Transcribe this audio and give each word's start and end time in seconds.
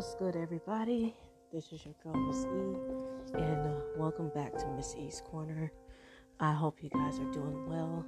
What's 0.00 0.14
good, 0.14 0.34
everybody? 0.34 1.14
This 1.52 1.72
is 1.72 1.84
your 1.84 1.92
girl, 2.02 2.14
Miss 2.14 2.46
E, 2.46 3.38
and 3.38 3.66
uh, 3.66 3.80
welcome 3.98 4.30
back 4.34 4.56
to 4.56 4.66
Miss 4.68 4.96
E's 4.98 5.22
Corner. 5.26 5.70
I 6.40 6.54
hope 6.54 6.82
you 6.82 6.88
guys 6.88 7.18
are 7.18 7.30
doing 7.30 7.68
well. 7.68 8.06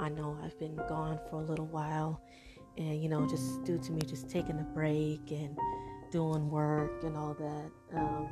I 0.00 0.08
know 0.08 0.38
I've 0.42 0.58
been 0.58 0.74
gone 0.88 1.20
for 1.28 1.42
a 1.42 1.44
little 1.44 1.66
while, 1.66 2.22
and 2.78 3.02
you 3.02 3.10
know, 3.10 3.26
just 3.26 3.62
due 3.62 3.76
to 3.76 3.92
me 3.92 4.00
just 4.06 4.30
taking 4.30 4.58
a 4.58 4.62
break 4.62 5.30
and 5.32 5.54
doing 6.10 6.48
work 6.48 7.04
and 7.04 7.14
all 7.14 7.34
that. 7.34 7.70
Um, 7.94 8.28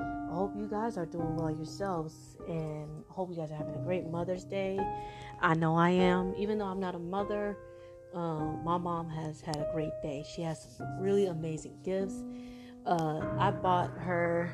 I 0.00 0.34
hope 0.34 0.56
you 0.56 0.66
guys 0.66 0.98
are 0.98 1.06
doing 1.06 1.36
well 1.36 1.52
yourselves, 1.52 2.36
and 2.48 3.04
hope 3.08 3.30
you 3.30 3.36
guys 3.36 3.52
are 3.52 3.56
having 3.56 3.76
a 3.76 3.84
great 3.84 4.04
Mother's 4.04 4.44
Day. 4.44 4.80
I 5.40 5.54
know 5.54 5.76
I 5.76 5.90
am, 5.90 6.34
even 6.36 6.58
though 6.58 6.66
I'm 6.66 6.80
not 6.80 6.96
a 6.96 6.98
mother. 6.98 7.56
Um, 8.16 8.64
my 8.64 8.78
mom 8.78 9.10
has 9.10 9.42
had 9.42 9.56
a 9.56 9.68
great 9.74 9.92
day. 10.02 10.24
She 10.26 10.40
has 10.40 10.66
some 10.78 10.98
really 10.98 11.26
amazing 11.26 11.76
gifts. 11.84 12.24
Uh, 12.86 13.20
I 13.38 13.50
bought 13.50 13.90
her, 13.98 14.50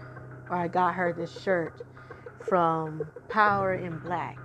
or 0.51 0.57
I 0.57 0.67
got 0.67 0.95
her 0.95 1.13
this 1.13 1.41
shirt 1.43 1.87
from 2.49 3.07
Power 3.29 3.75
in 3.75 4.01
Black, 4.01 4.37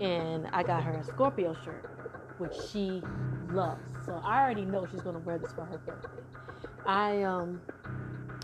and 0.00 0.46
I 0.54 0.62
got 0.62 0.82
her 0.84 0.92
a 0.92 1.04
Scorpio 1.04 1.54
shirt, 1.62 1.90
which 2.38 2.54
she 2.72 3.02
loves. 3.50 3.82
So 4.06 4.18
I 4.24 4.40
already 4.40 4.64
know 4.64 4.86
she's 4.90 5.02
gonna 5.02 5.18
wear 5.18 5.36
this 5.36 5.52
for 5.52 5.66
her 5.66 5.76
birthday. 5.76 6.08
I 6.86 7.22
um, 7.22 7.60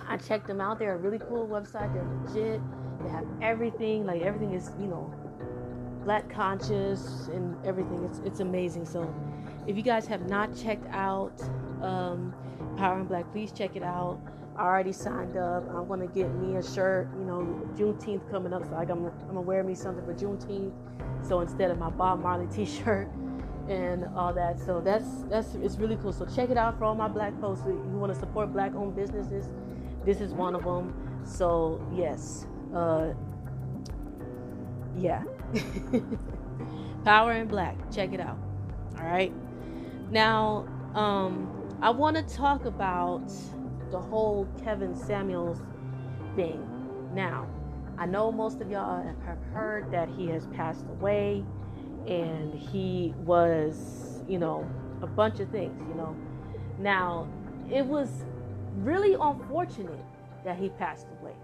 I 0.06 0.19
checked 0.19 0.47
them 0.47 0.60
out. 0.60 0.78
They're 0.78 0.97
a 0.97 0.98
really 0.98 1.20
cool 1.20 1.48
website. 1.48 1.94
They're 1.94 2.05
legit. 2.27 2.60
They 3.02 3.08
have 3.08 3.27
everything. 3.41 4.05
Like 4.05 4.20
everything 4.20 4.52
is, 4.52 4.72
you 4.78 4.88
know, 4.88 5.10
black 6.05 6.28
conscious 6.28 7.28
and 7.33 7.56
everything. 7.64 8.05
It's 8.05 8.19
it's 8.27 8.41
amazing. 8.41 8.84
So 8.84 9.02
if 9.66 9.77
you 9.77 9.83
guys 9.83 10.06
have 10.06 10.29
not 10.29 10.56
checked 10.56 10.86
out 10.91 11.41
um, 11.83 12.34
Power 12.77 13.00
in 13.00 13.06
Black, 13.06 13.31
please 13.33 13.53
check 13.53 13.77
it 13.77 13.83
out. 13.83 14.20
I 14.56 14.62
already 14.62 14.92
signed 14.92 15.36
up. 15.36 15.69
I'm 15.69 15.86
gonna 15.86 16.06
get 16.06 16.33
me 16.34 16.56
a 16.56 16.62
shirt. 16.62 17.08
You 17.19 17.25
know, 17.25 17.69
Juneteenth 17.77 18.31
coming 18.31 18.53
up, 18.53 18.64
so 18.64 18.75
I'm, 18.75 18.91
I'm 18.91 19.27
gonna 19.27 19.41
wear 19.41 19.62
me 19.62 19.75
something 19.75 20.05
for 20.05 20.14
Juneteenth. 20.14 20.73
So 21.27 21.41
instead 21.41 21.70
of 21.70 21.78
my 21.78 21.91
Bob 21.91 22.23
Marley 22.23 22.47
T-shirt 22.55 23.08
and 23.69 24.06
all 24.17 24.33
that, 24.33 24.58
so 24.58 24.81
that's 24.81 25.25
that's 25.28 25.55
it's 25.56 25.77
really 25.77 25.97
cool. 25.97 26.12
So 26.12 26.25
check 26.25 26.51
it 26.51 26.56
out 26.56 26.78
for 26.78 26.84
all 26.84 26.95
my 26.95 27.08
black 27.08 27.39
folks 27.41 27.61
who 27.62 27.75
want 27.98 28.14
to 28.14 28.19
support 28.19 28.53
black-owned 28.53 28.97
businesses. 28.97 29.48
This 30.05 30.20
is 30.20 30.33
one 30.33 30.55
of 30.55 30.64
them. 30.64 31.23
So 31.25 31.84
yes, 31.95 32.47
uh, 32.75 33.12
yeah. 34.97 35.23
Power 37.05 37.33
in 37.33 37.47
Black. 37.47 37.77
Check 37.92 38.12
it 38.12 38.20
out. 38.20 38.39
All 38.98 39.05
right. 39.05 39.33
Now, 40.10 40.66
um, 40.94 41.48
I 41.82 41.90
want 41.90 42.16
to 42.16 42.34
talk 42.34 42.64
about 42.64 43.28
the 43.90 44.00
whole 44.00 44.48
Kevin 44.62 44.94
Samuels 44.94 45.60
thing. 46.36 46.64
Now, 47.12 47.48
I 47.98 48.06
know 48.06 48.30
most 48.30 48.60
of 48.60 48.70
y'all 48.70 49.02
have 49.24 49.42
heard 49.52 49.90
that 49.90 50.08
he 50.08 50.28
has 50.28 50.46
passed 50.48 50.86
away 50.88 51.44
and 52.06 52.54
he 52.54 53.14
was, 53.24 54.22
you 54.28 54.38
know, 54.38 54.68
a 55.02 55.06
bunch 55.06 55.40
of 55.40 55.50
things, 55.50 55.80
you 55.88 55.94
know. 55.94 56.16
Now, 56.78 57.28
it 57.72 57.84
was 57.84 58.24
really 58.77 59.14
unfortunate 59.14 60.04
that 60.44 60.56
he 60.56 60.68
passed 60.68 61.08
away. 61.20 61.34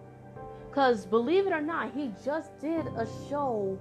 Because 0.68 1.04
believe 1.04 1.46
it 1.46 1.52
or 1.52 1.60
not, 1.60 1.92
he 1.92 2.12
just 2.24 2.56
did 2.60 2.86
a 2.86 3.08
show. 3.28 3.78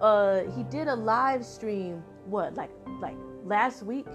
Uh, 0.00 0.42
he 0.56 0.62
did 0.64 0.88
a 0.88 0.96
live 0.96 1.44
stream, 1.44 2.02
what, 2.24 2.54
like, 2.54 2.70
like 3.00 3.16
last 3.44 3.82
week, 3.82 4.06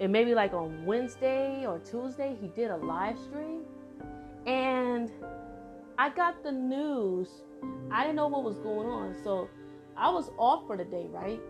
and 0.00 0.12
maybe 0.12 0.34
like 0.34 0.52
on 0.52 0.84
Wednesday 0.84 1.66
or 1.66 1.78
Tuesday, 1.78 2.36
he 2.40 2.48
did 2.48 2.70
a 2.70 2.76
live 2.76 3.18
stream. 3.18 3.62
And 4.46 5.10
I 5.98 6.10
got 6.10 6.42
the 6.42 6.52
news. 6.52 7.28
I 7.90 8.02
didn't 8.02 8.16
know 8.16 8.28
what 8.28 8.44
was 8.44 8.58
going 8.58 8.86
on. 8.86 9.16
So 9.22 9.48
I 9.96 10.10
was 10.10 10.30
off 10.38 10.66
for 10.66 10.76
the 10.76 10.84
day, 10.84 11.06
right? 11.10 11.40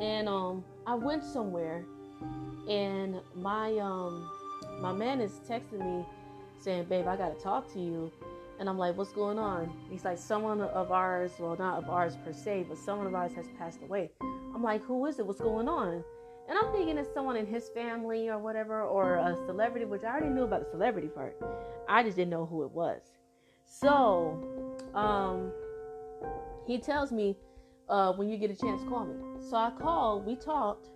And 0.00 0.28
um 0.28 0.64
I 0.86 0.94
went 0.94 1.24
somewhere 1.24 1.84
and 2.68 3.20
my 3.34 3.78
um 3.78 4.28
my 4.80 4.92
man 4.92 5.20
is 5.20 5.40
texting 5.48 5.80
me 5.80 6.04
saying, 6.58 6.84
Babe, 6.84 7.06
I 7.06 7.16
gotta 7.16 7.38
talk 7.40 7.72
to 7.74 7.80
you. 7.80 8.12
And 8.58 8.68
I'm 8.68 8.76
like, 8.76 8.96
what's 8.96 9.12
going 9.12 9.38
on? 9.38 9.72
He's 9.88 10.04
like, 10.04 10.18
someone 10.18 10.60
of 10.60 10.90
ours, 10.90 11.30
well, 11.38 11.54
not 11.56 11.78
of 11.78 11.88
ours 11.88 12.16
per 12.24 12.32
se, 12.32 12.66
but 12.68 12.76
someone 12.76 13.06
of 13.06 13.14
ours 13.14 13.32
has 13.34 13.46
passed 13.56 13.80
away. 13.82 14.10
I'm 14.58 14.64
like, 14.64 14.82
who 14.82 15.06
is 15.06 15.20
it? 15.20 15.26
What's 15.26 15.40
going 15.40 15.68
on? 15.68 16.02
And 16.48 16.58
I'm 16.58 16.72
thinking 16.72 16.98
it's 16.98 17.14
someone 17.14 17.36
in 17.36 17.46
his 17.46 17.68
family 17.68 18.28
or 18.28 18.40
whatever, 18.40 18.82
or 18.82 19.14
a 19.14 19.36
celebrity, 19.46 19.84
which 19.84 20.02
I 20.02 20.08
already 20.08 20.30
knew 20.30 20.42
about 20.42 20.64
the 20.64 20.70
celebrity 20.72 21.06
part. 21.06 21.36
I 21.88 22.02
just 22.02 22.16
didn't 22.16 22.32
know 22.32 22.44
who 22.44 22.64
it 22.64 22.72
was. 22.72 23.00
So, 23.66 24.36
um, 24.96 25.52
he 26.66 26.76
tells 26.76 27.12
me, 27.12 27.36
uh, 27.88 28.14
when 28.14 28.28
you 28.28 28.36
get 28.36 28.50
a 28.50 28.56
chance, 28.56 28.82
call 28.88 29.04
me. 29.04 29.14
So 29.48 29.56
I 29.56 29.70
called, 29.78 30.26
we 30.26 30.34
talked, 30.34 30.88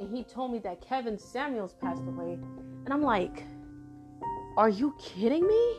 and 0.00 0.12
he 0.12 0.24
told 0.24 0.50
me 0.50 0.58
that 0.58 0.80
Kevin 0.80 1.16
Samuels 1.16 1.74
passed 1.80 2.02
away. 2.02 2.36
And 2.84 2.92
I'm 2.92 3.02
like, 3.02 3.44
are 4.56 4.70
you 4.70 4.92
kidding 4.98 5.46
me? 5.46 5.74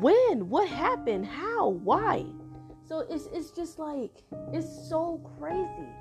When? 0.00 0.50
What 0.50 0.68
happened? 0.68 1.24
How? 1.24 1.68
Why? 1.68 2.26
So 2.88 3.00
it's 3.00 3.28
it's 3.32 3.50
just 3.50 3.78
like 3.78 4.22
it's 4.52 4.88
so 4.88 5.20
crazy. 5.38 5.92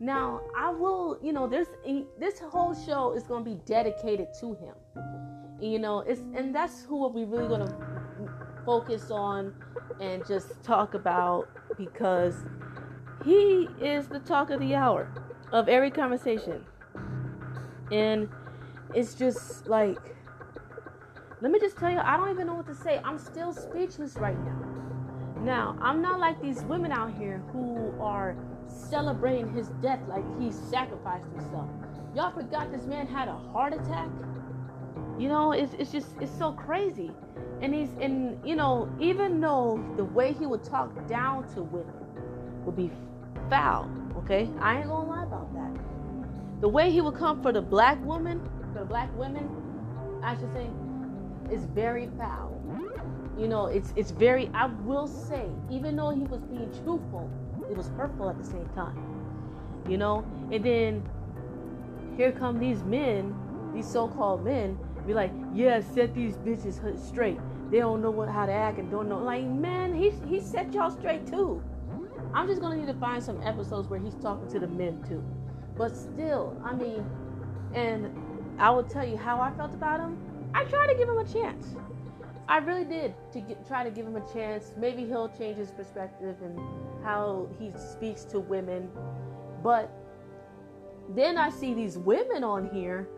Now 0.00 0.40
I 0.56 0.70
will, 0.70 1.18
you 1.22 1.32
know, 1.32 1.46
this 1.46 1.68
this 2.18 2.40
whole 2.40 2.74
show 2.74 3.12
is 3.12 3.24
gonna 3.24 3.44
be 3.44 3.58
dedicated 3.66 4.28
to 4.40 4.54
him. 4.54 4.74
You 5.60 5.78
know, 5.78 6.00
it's 6.00 6.20
and 6.34 6.54
that's 6.54 6.84
who 6.84 7.06
we 7.08 7.24
really 7.24 7.48
gonna 7.48 7.76
focus 8.64 9.10
on 9.10 9.54
and 10.00 10.26
just 10.26 10.62
talk 10.62 10.94
about 10.94 11.48
because 11.76 12.34
he 13.24 13.68
is 13.80 14.08
the 14.08 14.20
talk 14.20 14.50
of 14.50 14.60
the 14.60 14.74
hour 14.74 15.12
of 15.52 15.68
every 15.68 15.90
conversation. 15.90 16.64
And 17.90 18.30
it's 18.94 19.14
just 19.14 19.66
like 19.66 19.98
let 21.42 21.50
me 21.50 21.58
just 21.60 21.76
tell 21.76 21.90
you, 21.90 21.98
I 21.98 22.16
don't 22.16 22.30
even 22.30 22.46
know 22.46 22.54
what 22.54 22.66
to 22.68 22.74
say. 22.74 23.00
I'm 23.04 23.18
still 23.18 23.52
speechless 23.52 24.14
right 24.16 24.38
now. 24.44 24.81
Now, 25.44 25.76
I'm 25.80 26.00
not 26.00 26.20
like 26.20 26.40
these 26.40 26.62
women 26.64 26.92
out 26.92 27.12
here 27.18 27.42
who 27.52 27.92
are 28.00 28.36
celebrating 28.68 29.52
his 29.52 29.68
death 29.82 29.98
like 30.08 30.24
he 30.40 30.52
sacrificed 30.52 31.26
himself. 31.34 31.68
Y'all 32.14 32.30
forgot 32.30 32.70
this 32.70 32.84
man 32.84 33.08
had 33.08 33.26
a 33.26 33.36
heart 33.52 33.72
attack? 33.72 34.08
You 35.18 35.28
know, 35.28 35.52
it's, 35.52 35.74
it's 35.74 35.90
just, 35.90 36.08
it's 36.20 36.30
so 36.38 36.52
crazy. 36.52 37.10
And 37.60 37.74
he's, 37.74 37.90
and 38.00 38.38
you 38.46 38.54
know, 38.54 38.88
even 39.00 39.40
though 39.40 39.84
the 39.96 40.04
way 40.04 40.32
he 40.32 40.46
would 40.46 40.62
talk 40.62 41.08
down 41.08 41.48
to 41.54 41.62
women 41.62 41.94
would 42.64 42.76
be 42.76 42.90
foul, 43.50 43.90
okay? 44.18 44.48
I 44.60 44.78
ain't 44.78 44.88
gonna 44.88 45.08
lie 45.08 45.24
about 45.24 45.52
that. 45.54 45.80
The 46.60 46.68
way 46.68 46.92
he 46.92 47.00
would 47.00 47.14
come 47.16 47.42
for 47.42 47.50
the 47.52 47.62
black 47.62 48.02
woman, 48.04 48.48
the 48.74 48.84
black 48.84 49.10
women, 49.16 49.50
I 50.22 50.36
should 50.36 50.52
say, 50.52 50.68
is 51.50 51.64
very 51.64 52.08
foul. 52.16 52.51
You 53.38 53.48
know, 53.48 53.66
it's 53.66 53.92
it's 53.96 54.10
very 54.10 54.50
I 54.54 54.66
will 54.66 55.06
say, 55.06 55.46
even 55.70 55.96
though 55.96 56.10
he 56.10 56.24
was 56.24 56.42
being 56.42 56.70
truthful, 56.84 57.30
it 57.70 57.76
was 57.76 57.88
hurtful 57.88 58.28
at 58.28 58.38
the 58.38 58.44
same 58.44 58.68
time. 58.74 58.96
You 59.88 59.96
know? 59.98 60.24
And 60.50 60.64
then 60.64 61.08
here 62.16 62.32
come 62.32 62.58
these 62.58 62.82
men, 62.84 63.34
these 63.74 63.88
so-called 63.88 64.44
men, 64.44 64.78
be 65.06 65.14
like, 65.14 65.32
yeah, 65.54 65.80
set 65.80 66.14
these 66.14 66.36
bitches 66.36 66.78
straight. 67.04 67.38
They 67.70 67.78
don't 67.78 68.02
know 68.02 68.10
what 68.10 68.28
how 68.28 68.46
to 68.46 68.52
act 68.52 68.78
and 68.78 68.90
don't 68.90 69.08
know. 69.08 69.18
Like, 69.18 69.44
man, 69.44 69.94
he 69.94 70.10
he 70.28 70.40
set 70.40 70.72
y'all 70.72 70.90
straight 70.90 71.26
too. 71.26 71.62
I'm 72.34 72.46
just 72.46 72.60
gonna 72.60 72.76
need 72.76 72.86
to 72.86 72.94
find 72.94 73.22
some 73.22 73.40
episodes 73.42 73.88
where 73.88 73.98
he's 73.98 74.14
talking 74.16 74.48
to 74.48 74.58
the 74.58 74.68
men 74.68 75.02
too. 75.08 75.24
But 75.76 75.96
still, 75.96 76.60
I 76.64 76.74
mean, 76.74 77.04
and 77.74 78.14
I 78.58 78.70
will 78.70 78.84
tell 78.84 79.06
you 79.06 79.16
how 79.16 79.40
I 79.40 79.50
felt 79.52 79.74
about 79.74 80.00
him. 80.00 80.18
I 80.54 80.64
tried 80.64 80.88
to 80.88 80.94
give 80.94 81.08
him 81.08 81.18
a 81.18 81.24
chance. 81.24 81.74
I 82.48 82.58
really 82.58 82.84
did 82.84 83.14
to 83.32 83.40
get, 83.40 83.66
try 83.66 83.84
to 83.84 83.90
give 83.90 84.06
him 84.06 84.16
a 84.16 84.32
chance. 84.32 84.72
Maybe 84.76 85.04
he'll 85.04 85.28
change 85.28 85.56
his 85.56 85.70
perspective 85.70 86.36
and 86.42 86.58
how 87.02 87.48
he 87.58 87.72
speaks 87.76 88.24
to 88.26 88.40
women. 88.40 88.90
But 89.62 89.90
then 91.10 91.38
I 91.38 91.50
see 91.50 91.74
these 91.74 91.98
women 91.98 92.44
on 92.44 92.68
here 92.70 93.08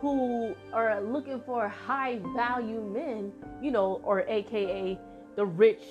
who 0.00 0.54
are 0.72 1.00
looking 1.00 1.40
for 1.40 1.68
high 1.68 2.20
value 2.34 2.80
men, 2.80 3.32
you 3.62 3.70
know, 3.70 4.00
or 4.02 4.22
AKA 4.26 4.98
the 5.36 5.44
rich 5.44 5.82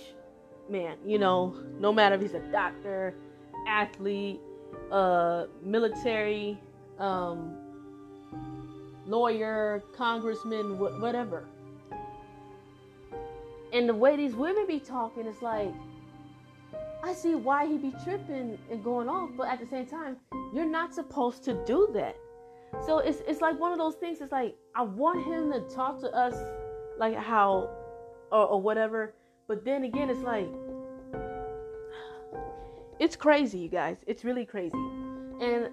man, 0.70 0.98
you 1.06 1.20
know, 1.20 1.56
no 1.80 1.94
matter 1.94 2.16
if 2.16 2.22
he's 2.22 2.34
a 2.34 2.40
doctor, 2.52 3.16
athlete, 3.68 4.40
uh, 4.92 5.46
military, 5.64 6.60
um, 6.98 7.56
lawyer, 9.06 9.84
congressman, 9.96 10.76
wh- 10.76 11.02
whatever. 11.02 11.48
And 13.74 13.88
the 13.88 13.94
way 13.94 14.16
these 14.16 14.34
women 14.34 14.66
be 14.68 14.80
talking, 14.80 15.28
it's 15.28 15.42
like, 15.42 15.74
I 17.04 17.14
see 17.14 17.36
why 17.36 17.66
he 17.66 17.78
be 17.78 17.94
tripping 18.04 18.58
and 18.70 18.84
going 18.84 19.08
off, 19.08 19.30
but 19.38 19.48
at 19.48 19.60
the 19.60 19.68
same 19.68 19.86
time, 19.86 20.18
you're 20.54 20.70
not 20.70 20.94
supposed 20.94 21.44
to 21.46 21.54
do 21.66 21.90
that. 21.94 22.16
So 22.86 23.00
it's 23.00 23.22
it's 23.28 23.42
like 23.42 23.60
one 23.60 23.72
of 23.72 23.78
those 23.78 23.96
things. 23.96 24.22
It's 24.22 24.32
like 24.32 24.56
I 24.76 24.84
want 24.84 25.26
him 25.26 25.52
to 25.52 25.62
talk 25.74 26.00
to 26.02 26.10
us 26.12 26.36
like 27.00 27.16
how 27.16 27.70
or, 28.32 28.46
or 28.46 28.62
whatever. 28.62 29.16
But 29.48 29.66
then 29.66 29.84
again, 29.84 30.10
it's 30.10 30.22
like 30.22 30.48
it's 33.00 33.16
crazy, 33.16 33.60
you 33.60 33.70
guys. 33.70 33.98
It's 34.06 34.24
really 34.24 34.46
crazy. 34.46 34.78
And 35.42 35.70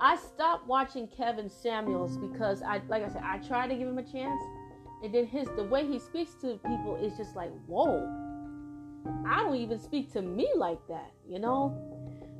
I 0.00 0.16
stopped 0.16 0.66
watching 0.66 1.08
Kevin 1.08 1.48
Samuels 1.48 2.16
because 2.16 2.62
I 2.62 2.80
like 2.88 3.02
I 3.02 3.08
said, 3.08 3.22
I 3.24 3.38
tried 3.38 3.68
to 3.68 3.74
give 3.74 3.88
him 3.88 3.98
a 3.98 4.04
chance. 4.04 4.40
And 5.02 5.12
then 5.12 5.26
his 5.26 5.48
the 5.56 5.64
way 5.64 5.86
he 5.86 5.98
speaks 5.98 6.34
to 6.42 6.58
people 6.66 6.96
is 7.02 7.16
just 7.16 7.34
like, 7.34 7.50
whoa. 7.66 8.08
I 9.26 9.40
don't 9.40 9.56
even 9.56 9.80
speak 9.80 10.12
to 10.12 10.22
me 10.22 10.48
like 10.56 10.78
that, 10.88 11.10
you 11.28 11.40
know? 11.40 11.76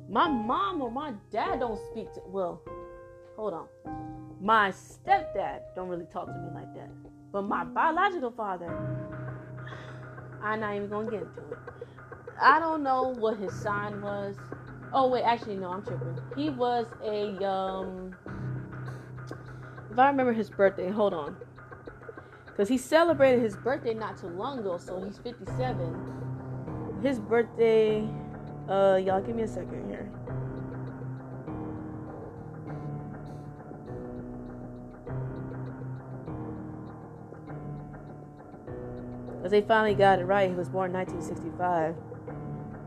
My 0.09 0.29
mom 0.29 0.81
or 0.81 0.89
my 0.89 1.13
dad 1.31 1.59
don't 1.59 1.79
speak 1.91 2.13
to 2.13 2.21
well, 2.27 2.61
hold 3.35 3.53
on. 3.53 3.67
My 4.41 4.71
stepdad 4.71 5.61
don't 5.75 5.89
really 5.89 6.05
talk 6.05 6.27
to 6.27 6.33
me 6.33 6.49
like 6.53 6.73
that. 6.75 6.89
But 7.31 7.43
my 7.43 7.63
biological 7.63 8.31
father, 8.31 8.67
I'm 10.41 10.59
not 10.59 10.75
even 10.75 10.89
gonna 10.89 11.11
get 11.11 11.21
into 11.23 11.39
it. 11.51 11.57
I 12.39 12.59
don't 12.59 12.83
know 12.83 13.13
what 13.17 13.37
his 13.37 13.53
sign 13.53 14.01
was. 14.01 14.35
Oh 14.93 15.09
wait, 15.09 15.23
actually 15.23 15.55
no, 15.55 15.69
I'm 15.69 15.83
tripping. 15.83 16.17
He 16.35 16.49
was 16.49 16.85
a 17.03 17.45
um 17.45 18.15
if 19.91 19.99
I 19.99 20.07
remember 20.07 20.33
his 20.33 20.49
birthday, 20.49 20.89
hold 20.89 21.13
on. 21.13 21.35
Cause 22.55 22.69
he 22.69 22.77
celebrated 22.77 23.41
his 23.41 23.55
birthday 23.55 23.95
not 23.95 24.17
too 24.19 24.27
long 24.27 24.59
ago, 24.59 24.77
so 24.77 25.01
he's 25.03 25.17
57. 25.17 26.99
His 27.01 27.19
birthday, 27.19 28.07
uh, 28.69 28.99
y'all 29.03 29.21
give 29.21 29.35
me 29.35 29.41
a 29.41 29.47
second 29.47 29.89
here. 29.89 30.11
As 39.43 39.51
they 39.51 39.61
finally 39.61 39.95
got 39.95 40.19
it 40.19 40.25
right, 40.25 40.49
he 40.49 40.55
was 40.55 40.69
born 40.69 40.93
1965. 40.93 41.95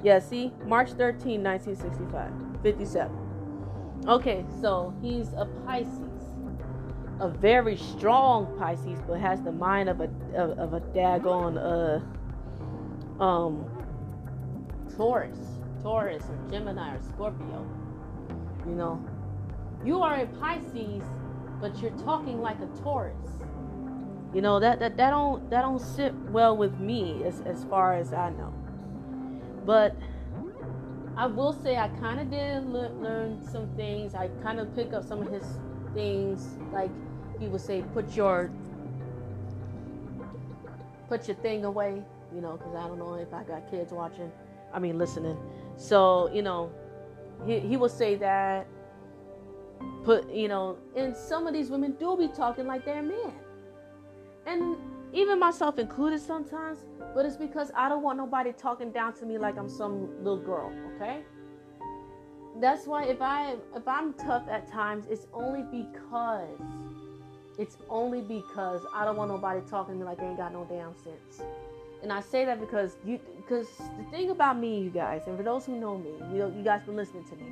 Yeah, 0.02 0.20
see? 0.20 0.52
March 0.64 0.92
13, 0.92 1.42
1965. 1.42 2.32
57. 2.62 3.26
Okay, 4.06 4.44
so 4.60 4.94
he's 5.02 5.32
a 5.32 5.46
Pisces. 5.66 6.05
A 7.18 7.28
very 7.28 7.76
strong 7.76 8.56
Pisces, 8.58 8.98
but 9.06 9.18
has 9.20 9.40
the 9.40 9.52
mind 9.52 9.88
of 9.88 10.00
a 10.00 10.10
of, 10.34 10.58
of 10.58 10.74
a 10.74 10.80
daggone 10.80 11.56
uh 11.56 13.22
um 13.22 13.64
Taurus. 14.96 15.38
Taurus 15.82 16.24
or 16.24 16.50
Gemini 16.50 16.94
or 16.94 17.02
Scorpio. 17.02 17.66
You 18.66 18.74
know. 18.74 19.06
You 19.84 20.02
are 20.02 20.16
a 20.20 20.26
Pisces, 20.26 21.02
but 21.60 21.78
you're 21.80 21.90
talking 21.92 22.40
like 22.40 22.58
a 22.60 22.66
Taurus. 22.82 23.14
You 24.34 24.42
know, 24.42 24.60
that 24.60 24.80
that, 24.80 24.96
that 24.96 25.10
don't 25.10 25.48
that 25.50 25.62
don't 25.62 25.80
sit 25.80 26.14
well 26.30 26.56
with 26.56 26.78
me 26.78 27.22
as, 27.24 27.40
as 27.42 27.64
far 27.64 27.94
as 27.94 28.12
I 28.12 28.30
know. 28.30 28.52
But 29.64 29.96
I 31.16 31.26
will 31.26 31.52
say 31.52 31.76
I 31.76 31.88
kind 31.88 32.20
of 32.20 32.30
did 32.30 32.66
le- 32.66 32.92
learn 33.00 33.42
some 33.50 33.68
things. 33.76 34.14
I 34.14 34.28
kind 34.42 34.60
of 34.60 34.74
pick 34.74 34.92
up 34.92 35.04
some 35.04 35.22
of 35.22 35.32
his 35.32 35.44
things, 35.96 36.56
like 36.72 36.90
he 37.40 37.48
would 37.48 37.60
say, 37.60 37.82
"Put 37.94 38.14
your 38.14 38.50
put 41.08 41.26
your 41.26 41.36
thing 41.38 41.64
away," 41.64 42.02
you 42.34 42.40
know, 42.40 42.52
because 42.52 42.74
I 42.74 42.86
don't 42.86 42.98
know 42.98 43.14
if 43.14 43.32
I 43.34 43.42
got 43.42 43.68
kids 43.70 43.92
watching. 43.92 44.30
I 44.72 44.78
mean, 44.78 44.98
listening. 44.98 45.36
So 45.76 46.30
you 46.32 46.42
know, 46.42 46.70
he 47.46 47.58
he 47.58 47.76
will 47.76 47.94
say 48.02 48.14
that. 48.16 48.66
Put 50.04 50.30
you 50.30 50.48
know, 50.48 50.78
and 50.94 51.16
some 51.16 51.46
of 51.46 51.52
these 51.52 51.70
women 51.70 51.92
do 51.98 52.16
be 52.16 52.28
talking 52.28 52.66
like 52.66 52.84
they're 52.84 53.02
men, 53.02 53.32
and 54.46 54.76
even 55.12 55.38
myself 55.38 55.78
included 55.78 56.20
sometimes, 56.20 56.86
but 57.14 57.26
it's 57.26 57.36
because 57.36 57.70
I 57.74 57.88
don't 57.88 58.02
want 58.02 58.18
nobody 58.18 58.52
talking 58.52 58.90
down 58.90 59.14
to 59.14 59.26
me 59.26 59.38
like 59.38 59.56
I'm 59.58 59.68
some 59.68 60.08
little 60.22 60.38
girl, 60.38 60.72
okay? 60.94 61.24
That's 62.60 62.86
why 62.86 63.04
if 63.04 63.20
I 63.20 63.56
if 63.74 63.86
I'm 63.86 64.14
tough 64.14 64.44
at 64.50 64.70
times, 64.70 65.06
it's 65.10 65.26
only 65.34 65.62
because 65.62 66.60
it's 67.58 67.76
only 67.88 68.20
because 68.20 68.82
I 68.94 69.04
don't 69.04 69.16
want 69.16 69.30
nobody 69.30 69.60
talking 69.68 69.94
to 69.94 69.98
me 69.98 70.04
like 70.04 70.18
they 70.18 70.26
ain't 70.26 70.36
got 70.36 70.52
no 70.52 70.66
damn 70.68 70.94
sense. 70.94 71.42
And 72.02 72.12
I 72.12 72.20
say 72.20 72.44
that 72.44 72.60
because 72.60 72.96
you 73.04 73.20
because 73.36 73.68
the 73.98 74.04
thing 74.10 74.30
about 74.30 74.58
me, 74.58 74.80
you 74.80 74.90
guys, 74.90 75.22
and 75.26 75.36
for 75.36 75.42
those 75.42 75.66
who 75.66 75.78
know 75.78 75.98
me, 75.98 76.10
you 76.32 76.38
know, 76.38 76.52
you 76.54 76.62
guys 76.62 76.82
been 76.82 76.96
listening 76.96 77.24
to 77.24 77.36
me. 77.36 77.44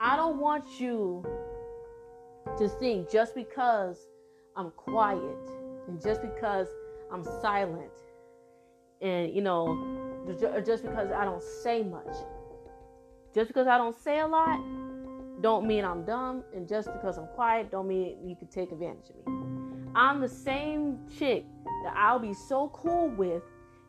I 0.00 0.16
don't 0.16 0.38
want 0.38 0.80
you 0.80 1.24
to 2.58 2.68
think 2.68 3.10
just 3.10 3.34
because 3.34 3.98
I'm 4.56 4.70
quiet 4.72 5.50
and 5.86 6.00
just 6.02 6.22
because 6.22 6.68
I'm 7.12 7.24
silent, 7.40 7.92
and 9.00 9.32
you 9.32 9.42
know, 9.42 10.24
just 10.64 10.82
because 10.82 11.10
I 11.12 11.24
don't 11.24 11.42
say 11.42 11.82
much, 11.82 12.16
just 13.34 13.48
because 13.48 13.66
I 13.66 13.78
don't 13.78 13.96
say 13.96 14.20
a 14.20 14.26
lot, 14.26 14.60
don't 15.40 15.66
mean 15.66 15.84
I'm 15.84 16.04
dumb, 16.04 16.44
and 16.54 16.68
just 16.68 16.92
because 16.92 17.18
I'm 17.18 17.26
quiet, 17.28 17.70
don't 17.70 17.88
mean 17.88 18.16
you 18.24 18.36
can 18.36 18.48
take 18.48 18.70
advantage 18.70 19.10
of 19.10 19.26
me. 19.26 19.42
I'm 19.94 20.20
the 20.20 20.28
same 20.28 20.98
chick 21.18 21.44
that 21.84 21.94
I'll 21.96 22.18
be 22.18 22.32
so 22.32 22.68
cool 22.68 23.08
with, 23.08 23.42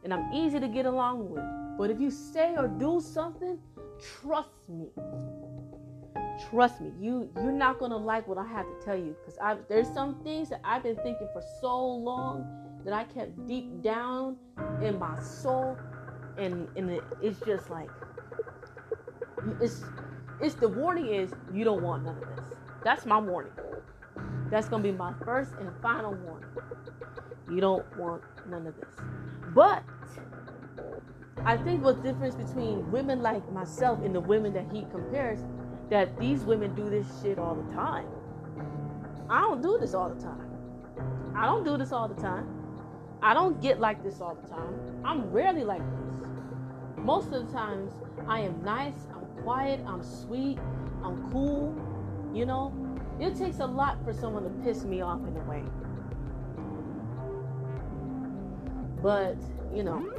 and 0.04 0.14
I'm 0.14 0.34
easy 0.34 0.60
to 0.60 0.68
get 0.68 0.86
along 0.86 1.30
with. 1.30 1.44
But 1.78 1.90
if 1.90 2.00
you 2.00 2.10
say 2.12 2.56
or 2.58 2.68
do 2.68 3.00
something, 3.02 3.60
trust 4.22 4.68
me. 4.68 4.88
Trust 6.50 6.82
me, 6.82 6.92
you 7.00 7.30
you're 7.36 7.52
not 7.52 7.80
gonna 7.80 7.98
like 7.98 8.28
what 8.28 8.38
I 8.38 8.46
have 8.46 8.66
to 8.66 8.86
tell 8.86 8.98
you 8.98 9.16
because 9.20 9.38
I 9.40 9.58
there's 9.70 9.88
some 9.88 10.16
things 10.24 10.50
that 10.50 10.62
I've 10.64 10.82
been 10.82 10.96
thinking 10.98 11.28
for 11.32 11.44
so 11.62 11.86
long 11.86 12.48
that 12.84 12.94
I 12.94 13.04
kept 13.04 13.48
deep 13.48 13.82
down 13.82 14.38
in 14.82 14.98
my 14.98 15.20
soul, 15.22 15.78
and 16.38 16.68
and 16.76 16.90
it, 16.90 17.04
it's 17.22 17.40
just 17.46 17.70
like 17.70 17.90
it's 19.62 19.84
it's 20.42 20.56
the 20.56 20.68
warning 20.68 21.08
is 21.08 21.32
you 21.54 21.64
don't 21.64 21.82
want 21.82 22.04
none 22.04 22.18
of 22.18 22.36
this. 22.36 22.58
That's 22.84 23.06
my 23.06 23.20
warning. 23.20 23.54
That's 24.50 24.68
gonna 24.68 24.84
be 24.84 24.92
my 24.92 25.14
first 25.24 25.52
and 25.60 25.70
final 25.82 26.14
warning. 26.14 26.50
You 27.50 27.62
don't 27.62 27.86
want 27.98 28.22
none 28.48 28.68
of 28.68 28.76
this. 28.76 28.94
But 29.54 29.84
I 31.46 31.58
think 31.58 31.84
what's 31.84 32.00
difference 32.00 32.36
between 32.36 32.90
women 32.92 33.22
like 33.22 33.50
myself 33.52 34.00
and 34.04 34.16
the 34.16 34.20
women 34.20 34.54
that 34.54 34.66
he 34.72 34.86
compares 34.92 35.40
that 35.90 36.18
these 36.20 36.44
women 36.44 36.74
do 36.76 36.90
this 36.90 37.06
shit 37.22 37.38
all 37.38 37.56
the 37.56 37.74
time. 37.74 38.08
I 39.30 39.42
don't 39.42 39.62
do 39.62 39.78
this 39.80 39.94
all 39.94 40.10
the 40.10 40.22
time. 40.22 40.50
I 41.36 41.46
don't 41.46 41.64
do 41.64 41.78
this 41.78 41.92
all 41.92 42.08
the 42.08 42.22
time. 42.22 42.48
I 43.22 43.34
don't 43.34 43.62
get 43.62 43.80
like 43.80 44.04
this 44.04 44.22
all 44.22 44.36
the 44.36 44.48
time. 44.48 45.02
I'm 45.04 45.32
rarely 45.32 45.64
like 45.64 45.82
this. 45.82 46.22
Most 46.98 47.34
of 47.34 47.48
the 47.48 47.54
times, 47.54 47.92
I 48.28 48.40
am 48.42 48.64
nice, 48.64 49.08
I'm 49.14 49.23
quiet, 49.42 49.80
I'm 49.88 50.04
sweet, 50.04 50.60
I'm 51.04 51.32
cool. 51.32 51.76
You 52.34 52.46
know, 52.46 52.74
it 53.20 53.36
takes 53.36 53.60
a 53.60 53.66
lot 53.66 54.04
for 54.04 54.14
someone 54.14 54.44
to 54.44 54.50
piss 54.64 54.84
me 54.84 55.02
off 55.02 55.20
in 55.28 55.38
a 55.38 55.44
way. 55.44 55.64
But, 59.02 59.38
you 59.74 59.84
know. 59.84 60.10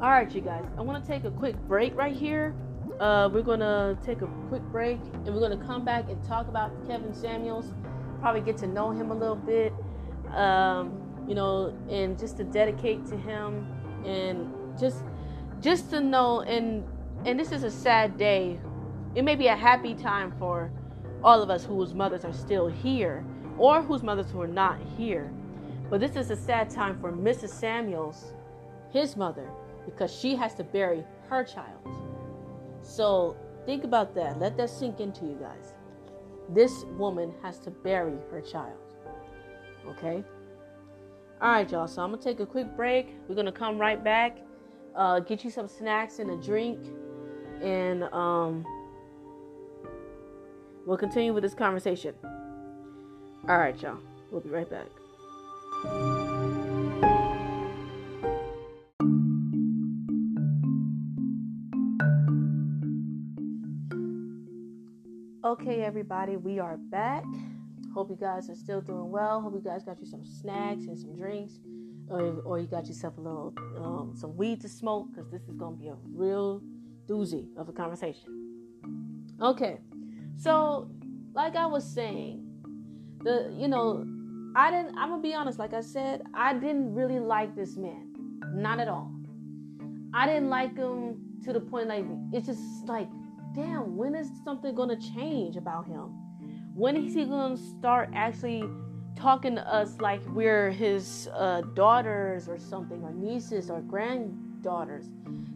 All 0.00 0.10
right, 0.10 0.32
you 0.34 0.40
guys, 0.40 0.64
I 0.78 0.80
want 0.82 1.04
to 1.04 1.10
take 1.10 1.24
a 1.24 1.30
quick 1.30 1.56
break 1.68 1.94
right 1.94 2.16
here. 2.16 2.54
Uh, 3.00 3.30
we're 3.32 3.42
gonna 3.42 3.98
take 4.04 4.20
a 4.20 4.26
quick 4.48 4.62
break 4.64 5.00
and 5.24 5.34
we're 5.34 5.40
gonna 5.40 5.64
come 5.66 5.84
back 5.84 6.10
and 6.10 6.22
talk 6.24 6.48
about 6.48 6.70
Kevin 6.86 7.14
Samuels. 7.14 7.72
Probably 8.20 8.42
get 8.42 8.58
to 8.58 8.66
know 8.66 8.90
him 8.90 9.10
a 9.10 9.14
little 9.14 9.36
bit, 9.36 9.72
um, 10.34 11.00
you 11.26 11.34
know, 11.34 11.74
and 11.88 12.18
just 12.18 12.36
to 12.36 12.44
dedicate 12.44 13.06
to 13.06 13.16
him 13.16 13.66
and 14.04 14.52
just 14.78 15.02
just 15.60 15.90
to 15.90 16.00
know 16.00 16.42
and 16.42 16.84
and 17.24 17.38
this 17.38 17.52
is 17.52 17.64
a 17.64 17.70
sad 17.70 18.16
day. 18.16 18.58
It 19.14 19.22
may 19.24 19.34
be 19.34 19.48
a 19.48 19.56
happy 19.56 19.94
time 19.94 20.32
for 20.38 20.70
all 21.22 21.42
of 21.42 21.50
us 21.50 21.64
whose 21.64 21.94
mothers 21.94 22.24
are 22.24 22.32
still 22.32 22.68
here 22.68 23.24
or 23.58 23.82
whose 23.82 24.02
mothers 24.02 24.30
who 24.30 24.40
are 24.40 24.48
not 24.48 24.78
here. 24.96 25.30
But 25.90 26.00
this 26.00 26.16
is 26.16 26.30
a 26.30 26.36
sad 26.36 26.70
time 26.70 26.98
for 27.00 27.12
Mrs. 27.12 27.50
Samuels, 27.50 28.32
his 28.90 29.16
mother, 29.16 29.50
because 29.84 30.14
she 30.14 30.34
has 30.36 30.54
to 30.54 30.64
bury 30.64 31.04
her 31.28 31.44
child. 31.44 31.86
So 32.82 33.36
think 33.66 33.84
about 33.84 34.14
that. 34.14 34.38
Let 34.38 34.56
that 34.56 34.70
sink 34.70 35.00
into 35.00 35.26
you 35.26 35.36
guys. 35.40 35.74
This 36.48 36.84
woman 36.96 37.34
has 37.42 37.58
to 37.60 37.70
bury 37.70 38.16
her 38.30 38.40
child. 38.40 38.78
Okay? 39.88 40.24
All 41.42 41.52
right, 41.52 41.70
y'all. 41.70 41.86
So 41.86 42.02
I'm 42.02 42.10
going 42.10 42.22
to 42.22 42.28
take 42.28 42.40
a 42.40 42.46
quick 42.46 42.74
break. 42.76 43.14
We're 43.28 43.34
going 43.34 43.46
to 43.46 43.52
come 43.52 43.78
right 43.78 44.02
back, 44.02 44.38
uh, 44.94 45.20
get 45.20 45.44
you 45.44 45.50
some 45.50 45.68
snacks 45.68 46.18
and 46.18 46.30
a 46.30 46.36
drink, 46.36 46.80
and 47.62 48.04
um, 48.04 48.64
we'll 50.86 50.96
continue 50.96 51.32
with 51.32 51.42
this 51.42 51.54
conversation. 51.54 52.14
All 53.48 53.58
right, 53.58 53.80
y'all. 53.80 53.98
We'll 54.30 54.40
be 54.40 54.50
right 54.50 54.68
back. 54.68 54.86
Okay, 65.42 65.82
everybody, 65.82 66.36
we 66.36 66.58
are 66.58 66.76
back. 66.76 67.24
Hope 67.92 68.08
you 68.08 68.16
guys 68.16 68.48
are 68.48 68.54
still 68.54 68.80
doing 68.80 69.10
well. 69.10 69.40
Hope 69.40 69.54
you 69.54 69.60
guys 69.60 69.82
got 69.82 69.98
you 69.98 70.06
some 70.06 70.24
snacks 70.24 70.84
and 70.84 70.96
some 70.96 71.16
drinks, 71.16 71.58
or, 72.08 72.40
or 72.44 72.60
you 72.60 72.66
got 72.66 72.86
yourself 72.86 73.18
a 73.18 73.20
little 73.20 73.52
um, 73.76 74.12
some 74.14 74.36
weed 74.36 74.60
to 74.60 74.68
smoke 74.68 75.08
because 75.10 75.28
this 75.30 75.42
is 75.48 75.54
gonna 75.54 75.76
be 75.76 75.88
a 75.88 75.96
real 76.14 76.62
doozy 77.10 77.46
of 77.56 77.68
a 77.68 77.72
conversation. 77.72 78.28
Okay, 79.42 79.78
so 80.36 80.90
like 81.34 81.56
I 81.56 81.66
was 81.66 81.84
saying, 81.84 82.46
the 83.24 83.54
you 83.58 83.68
know, 83.68 84.06
I 84.54 84.70
didn't. 84.70 84.96
I'm 84.96 85.10
gonna 85.10 85.22
be 85.22 85.34
honest. 85.34 85.58
Like 85.58 85.74
I 85.74 85.80
said, 85.80 86.22
I 86.34 86.54
didn't 86.54 86.94
really 86.94 87.18
like 87.18 87.56
this 87.56 87.76
man, 87.76 88.12
not 88.54 88.78
at 88.80 88.88
all. 88.88 89.10
I 90.14 90.26
didn't 90.26 90.50
like 90.50 90.76
him 90.76 91.16
to 91.44 91.52
the 91.52 91.60
point 91.60 91.88
like 91.88 92.04
it's 92.32 92.46
just 92.46 92.86
like 92.86 93.08
damn, 93.54 93.96
when 93.96 94.14
is 94.14 94.30
something 94.44 94.74
gonna 94.74 95.00
change 95.14 95.56
about 95.56 95.86
him? 95.86 96.14
When 96.74 96.96
is 96.96 97.14
he 97.14 97.24
gonna 97.24 97.56
start 97.56 98.10
actually 98.14 98.64
talking 99.16 99.56
to 99.56 99.66
us 99.72 100.00
like 100.00 100.20
we're 100.28 100.70
his 100.70 101.28
uh, 101.34 101.62
daughters 101.74 102.48
or 102.48 102.58
something, 102.58 103.02
or 103.02 103.12
nieces 103.12 103.70
or 103.70 103.80
granddaughters? 103.80 105.06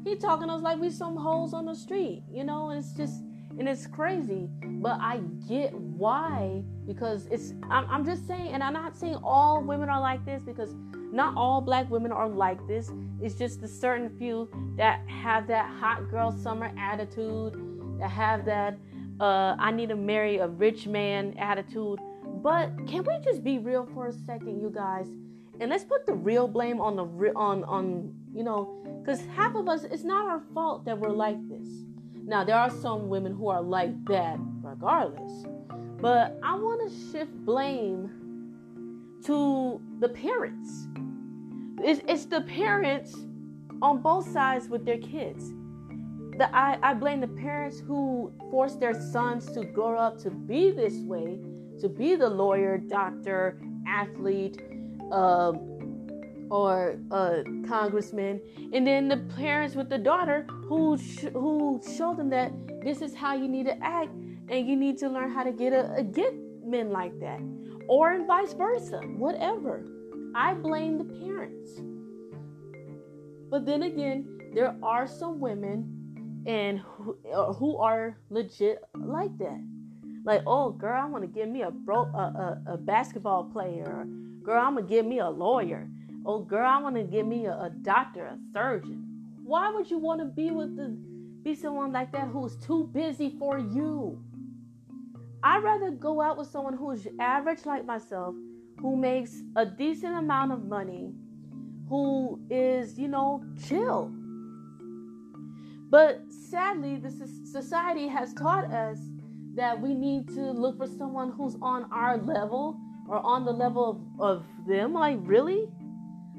He 0.05 0.17
talking 0.17 0.49
to 0.49 0.55
us 0.55 0.63
like 0.63 0.79
we 0.79 0.91
some 0.91 1.17
hoes 1.17 1.55
on 1.55 1.65
the 1.65 1.75
street, 1.75 2.23
you 2.31 2.45
know? 2.45 2.71
And 2.71 2.79
it's 2.79 2.93
just, 2.93 3.23
and 3.59 3.69
it's 3.69 3.87
crazy. 3.87 4.49
But 4.63 4.99
I 5.01 5.21
get 5.49 5.73
why 5.75 6.63
because 6.87 7.27
it's. 7.27 7.55
I'm, 7.71 7.89
I'm 7.89 8.05
just 8.05 8.27
saying, 8.27 8.53
and 8.53 8.63
I'm 8.63 8.75
not 8.75 8.97
saying 8.97 9.17
all 9.25 9.63
women 9.63 9.89
are 9.89 10.01
like 10.01 10.25
this 10.27 10.43
because 10.43 10.75
not 11.11 11.35
all 11.37 11.61
black 11.61 11.91
women 11.91 12.13
are 12.13 12.29
like 12.29 12.65
this. 12.67 12.91
It's 13.23 13.35
just 13.37 13.61
the 13.61 13.69
certain 13.69 14.11
few 14.19 14.49
that 14.77 15.01
have 15.09 15.47
that 15.47 15.71
hot 15.81 16.11
girl 16.11 16.33
summer 16.33 16.71
attitude 16.79 17.55
that 17.99 18.11
have 18.11 18.45
that 18.45 18.77
uh, 19.21 19.55
I 19.59 19.71
need 19.71 19.89
to 19.91 19.97
marry 19.97 20.39
a 20.39 20.49
rich 20.49 20.87
man 20.87 21.35
attitude. 21.39 22.01
But 22.43 22.71
can 22.87 23.05
we 23.05 23.19
just 23.25 23.45
be 23.45 23.59
real 23.59 23.89
for 23.95 24.09
a 24.09 24.13
second, 24.13 24.61
you 24.61 24.71
guys? 24.75 25.09
And 25.61 25.71
let's 25.71 25.85
put 25.85 26.05
the 26.05 26.15
real 26.15 26.49
blame 26.49 26.81
on 26.81 26.97
the 26.97 27.33
on 27.37 27.65
on 27.65 28.15
you 28.35 28.43
know, 28.43 29.01
because 29.01 29.21
half 29.37 29.55
of 29.55 29.69
us, 29.69 29.85
it's 29.85 30.05
not 30.05 30.27
our 30.27 30.43
fault 30.53 30.85
that 30.85 30.99
we're 30.99 31.11
like 31.11 31.39
this. 31.49 31.69
Now 32.25 32.45
there 32.45 32.57
are 32.57 32.71
some 32.71 33.09
women 33.09 33.35
who 33.35 33.49
are 33.49 33.63
like 33.63 34.05
that 34.07 34.39
regardless, 34.63 35.47
but 36.01 36.39
I 36.43 36.55
want 36.57 36.91
to 36.91 37.13
shift 37.13 37.33
blame 37.45 38.11
to 39.25 39.81
the 40.01 40.09
parents. 40.09 40.89
It's, 41.83 42.01
it's 42.09 42.25
the 42.27 42.43
parents 42.43 43.15
on 43.83 44.01
both 44.01 44.31
sides 44.31 44.69
with 44.69 44.85
their 44.85 44.99
kids 44.99 45.53
the, 46.39 46.55
I, 46.55 46.79
I 46.83 46.95
blame 46.95 47.21
the 47.21 47.29
parents 47.29 47.81
who 47.81 48.33
force 48.51 48.75
their 48.75 48.95
sons 48.95 49.51
to 49.53 49.65
grow 49.65 49.97
up 49.97 50.19
to 50.23 50.31
be 50.31 50.71
this 50.71 50.95
way, 51.01 51.39
to 51.81 51.89
be 51.89 52.17
the 52.17 52.29
lawyer, 52.29 52.79
doctor, 52.79 53.61
athlete, 53.87 54.61
uh, 55.13 55.53
or 56.51 56.99
a 57.11 57.45
congressman, 57.67 58.41
and 58.73 58.87
then 58.87 59.09
the 59.09 59.19
parents 59.37 59.75
with 59.75 59.89
the 59.89 59.99
daughter 59.99 60.47
who 60.69 60.99
sh- 60.99 61.33
who 61.33 61.81
show 61.97 62.15
them 62.15 62.31
that 62.31 62.53
this 62.83 63.01
is 63.01 63.15
how 63.15 63.35
you 63.35 63.49
need 63.49 63.67
to 63.67 63.77
act, 63.85 64.11
and 64.49 64.69
you 64.69 64.77
need 64.77 64.99
to 64.99 65.09
learn 65.09 65.31
how 65.31 65.43
to 65.43 65.53
get 65.53 65.73
a, 65.73 65.95
a 65.95 66.03
get 66.03 66.35
men 66.65 66.91
like 66.91 67.19
that, 67.21 67.41
or 67.89 68.25
vice 68.27 68.53
versa, 68.53 69.01
whatever. 69.17 69.85
I 70.35 70.55
blame 70.55 70.99
the 70.99 71.05
parents. 71.05 71.81
But 73.51 73.67
then 73.67 73.85
again, 73.85 74.27
there 74.53 74.77
are 74.83 75.07
some 75.07 75.39
women 75.39 76.43
and 76.47 76.81
who, 76.81 77.17
uh, 77.33 77.53
who 77.53 77.77
are 77.77 78.19
legit 78.31 78.83
like 78.95 79.37
that. 79.39 79.61
Like, 80.25 80.43
oh, 80.47 80.71
girl, 80.71 81.01
I 81.01 81.07
want 81.07 81.23
to 81.23 81.29
give 81.29 81.49
me 81.49 81.63
a 81.63 81.71
bro, 81.71 82.03
a, 82.03 82.63
a, 82.67 82.75
a, 82.75 82.77
basketball 82.77 83.45
player. 83.45 84.07
Girl, 84.43 84.61
I'm 84.61 84.75
gonna 84.75 84.87
give 84.87 85.05
me 85.05 85.19
a 85.19 85.29
lawyer. 85.29 85.89
Oh, 86.27 86.41
girl, 86.41 86.67
I 86.67 86.81
want 86.81 86.97
to 86.97 87.03
give 87.03 87.27
me 87.27 87.47
a, 87.47 87.53
a 87.53 87.71
doctor, 87.83 88.27
a 88.27 88.39
surgeon. 88.53 89.05
Why 89.43 89.71
would 89.71 89.91
you 89.91 89.99
want 89.99 90.21
to 90.21 90.27
be 90.27 90.51
with 90.51 90.77
the 90.77 90.97
be 91.43 91.55
someone 91.55 91.93
like 91.93 92.11
that 92.13 92.29
who's 92.29 92.57
too 92.57 92.89
busy 92.95 93.37
for 93.39 93.59
you? 93.59 94.19
I'd 95.43 95.63
rather 95.63 95.91
go 95.91 96.23
out 96.23 96.39
with 96.39 96.49
someone 96.49 96.75
who's 96.75 97.07
average 97.21 97.67
like 97.67 97.85
myself, 97.85 98.35
who 98.81 98.97
makes 98.97 99.43
a 99.57 99.67
decent 99.67 100.17
amount 100.17 100.53
of 100.53 100.65
money, 100.65 101.13
who 101.89 102.41
is, 102.49 102.99
you 102.99 103.09
know, 103.09 103.45
chill 103.69 104.11
but 105.95 106.23
sadly, 106.29 106.97
the 106.97 107.09
society 107.45 108.09
has 108.09 108.35
taught 108.35 108.65
us 108.73 108.99
that 109.55 109.81
we 109.81 109.95
need 109.95 110.27
to 110.31 110.51
look 110.51 110.77
for 110.77 110.89
someone 110.89 111.31
who's 111.31 111.57
on 111.63 111.85
our 111.93 112.17
level 112.17 112.77
or 113.09 113.25
on 113.25 113.45
the 113.45 113.53
level 113.53 114.03
of, 114.19 114.39
of 114.39 114.45
them. 114.67 114.93
Like, 114.93 115.19
really? 115.21 115.69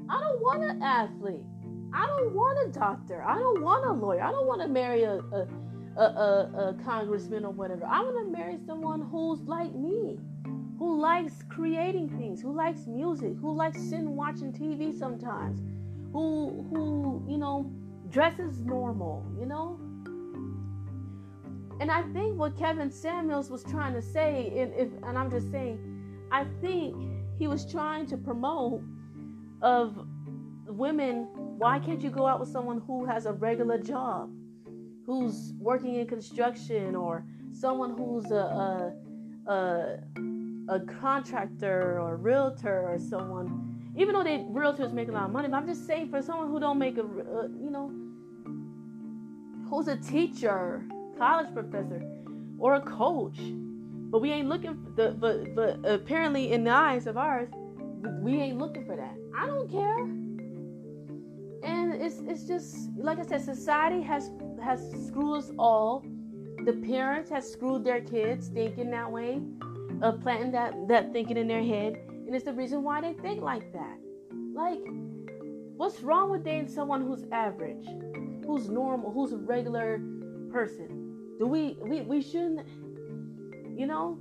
I 0.08 0.20
don't 0.20 0.40
want 0.40 0.62
an 0.64 0.82
athlete. 0.82 1.44
I 1.92 2.06
don't 2.06 2.34
want 2.34 2.68
a 2.68 2.78
doctor. 2.78 3.22
I 3.22 3.38
don't 3.38 3.62
want 3.62 3.86
a 3.86 3.92
lawyer. 3.92 4.22
I 4.22 4.30
don't 4.30 4.46
want 4.46 4.60
to 4.62 4.68
marry 4.68 5.04
a, 5.04 5.14
a, 5.14 5.48
a, 5.96 6.02
a, 6.02 6.68
a 6.68 6.84
congressman 6.84 7.44
or 7.44 7.52
whatever. 7.52 7.86
I 7.86 8.02
want 8.02 8.26
to 8.26 8.38
marry 8.38 8.58
someone 8.66 9.00
who's 9.00 9.40
like 9.42 9.74
me, 9.74 10.18
who 10.78 11.00
likes 11.00 11.42
creating 11.48 12.10
things, 12.10 12.42
who 12.42 12.52
likes 12.52 12.86
music, 12.86 13.32
who 13.40 13.54
likes 13.54 13.80
sitting 13.80 14.14
watching 14.14 14.52
TV 14.52 14.96
sometimes, 14.96 15.60
who 16.12 16.66
who 16.70 17.24
you 17.28 17.38
know 17.38 17.70
dresses 18.10 18.60
normal, 18.60 19.24
you 19.38 19.46
know? 19.46 19.80
And 21.80 21.90
I 21.90 22.02
think 22.12 22.38
what 22.38 22.56
Kevin 22.56 22.90
Samuels 22.90 23.50
was 23.50 23.62
trying 23.64 23.92
to 23.94 24.00
say, 24.00 24.50
and, 24.56 24.72
if, 24.74 24.88
and 25.02 25.18
I'm 25.18 25.30
just 25.30 25.50
saying, 25.50 25.78
I 26.32 26.44
think 26.62 26.96
he 27.38 27.48
was 27.48 27.70
trying 27.70 28.06
to 28.06 28.16
promote 28.16 28.82
of 29.62 30.06
women, 30.66 31.28
why 31.58 31.78
can't 31.78 32.02
you 32.02 32.10
go 32.10 32.26
out 32.26 32.40
with 32.40 32.48
someone 32.48 32.80
who 32.86 33.04
has 33.06 33.26
a 33.26 33.32
regular 33.32 33.78
job, 33.78 34.30
who's 35.06 35.52
working 35.58 35.94
in 35.96 36.06
construction, 36.06 36.94
or 36.94 37.24
someone 37.52 37.96
who's 37.96 38.30
a, 38.30 38.92
a, 39.46 39.50
a, 39.50 39.98
a 40.68 40.80
contractor 41.00 42.00
or 42.00 42.16
realtor 42.16 42.88
or 42.88 42.98
someone? 42.98 43.92
Even 43.96 44.14
though 44.14 44.24
they 44.24 44.38
realtors 44.38 44.92
make 44.92 45.08
a 45.08 45.12
lot 45.12 45.24
of 45.24 45.30
money, 45.30 45.48
but 45.48 45.56
I'm 45.56 45.66
just 45.66 45.86
saying 45.86 46.10
for 46.10 46.20
someone 46.20 46.48
who 46.48 46.60
don't 46.60 46.78
make 46.78 46.98
a, 46.98 47.02
uh, 47.02 47.48
you 47.58 47.70
know, 47.70 47.90
who's 49.70 49.88
a 49.88 49.96
teacher, 49.96 50.84
college 51.16 51.52
professor, 51.54 52.02
or 52.58 52.74
a 52.74 52.80
coach, 52.80 53.38
but 54.10 54.20
we 54.20 54.30
ain't 54.30 54.48
looking 54.48 54.74
for 54.74 54.90
the, 54.90 55.10
but 55.12 55.54
but 55.54 55.78
apparently 55.88 56.52
in 56.52 56.64
the 56.64 56.70
eyes 56.70 57.06
of 57.06 57.16
ours, 57.16 57.48
we 58.20 58.40
ain't 58.40 58.58
looking 58.58 58.84
for 58.84 58.96
that. 58.96 59.14
I 59.36 59.46
don't 59.46 59.70
care, 59.70 59.98
and 61.62 61.94
it's 61.94 62.20
it's 62.26 62.44
just 62.44 62.90
like 62.96 63.18
I 63.18 63.22
said, 63.22 63.42
society 63.42 64.02
has 64.02 64.30
has 64.62 64.80
screwed 65.06 65.38
us 65.38 65.50
all. 65.58 66.04
The 66.64 66.72
parents 66.72 67.30
have 67.30 67.44
screwed 67.44 67.84
their 67.84 68.00
kids 68.00 68.48
thinking 68.48 68.90
that 68.90 69.10
way, 69.10 69.40
of 70.02 70.20
planting 70.20 70.52
that 70.52 70.74
that 70.88 71.12
thinking 71.12 71.36
in 71.36 71.48
their 71.48 71.62
head 71.62 71.96
and 72.26 72.34
it's 72.34 72.44
the 72.44 72.52
reason 72.52 72.82
why 72.82 73.00
they 73.00 73.12
think 73.14 73.40
like 73.40 73.72
that. 73.72 73.98
Like, 74.52 74.80
what's 75.76 76.00
wrong 76.02 76.30
with 76.30 76.44
dating 76.44 76.68
someone 76.68 77.02
who's 77.02 77.24
average, 77.30 77.86
who's 78.44 78.68
normal, 78.68 79.12
who's 79.12 79.32
a 79.32 79.36
regular 79.36 80.00
person? 80.50 80.88
Do 81.38 81.46
we 81.46 81.76
we, 81.82 82.00
we 82.02 82.20
shouldn't 82.20 82.66
you 83.76 83.86
know? 83.86 84.18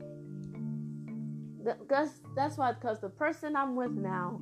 That's 1.90 2.12
that's 2.36 2.58
why 2.58 2.74
because 2.74 3.00
the 3.00 3.10
person 3.10 3.56
I'm 3.56 3.76
with 3.76 3.92
now, 3.92 4.40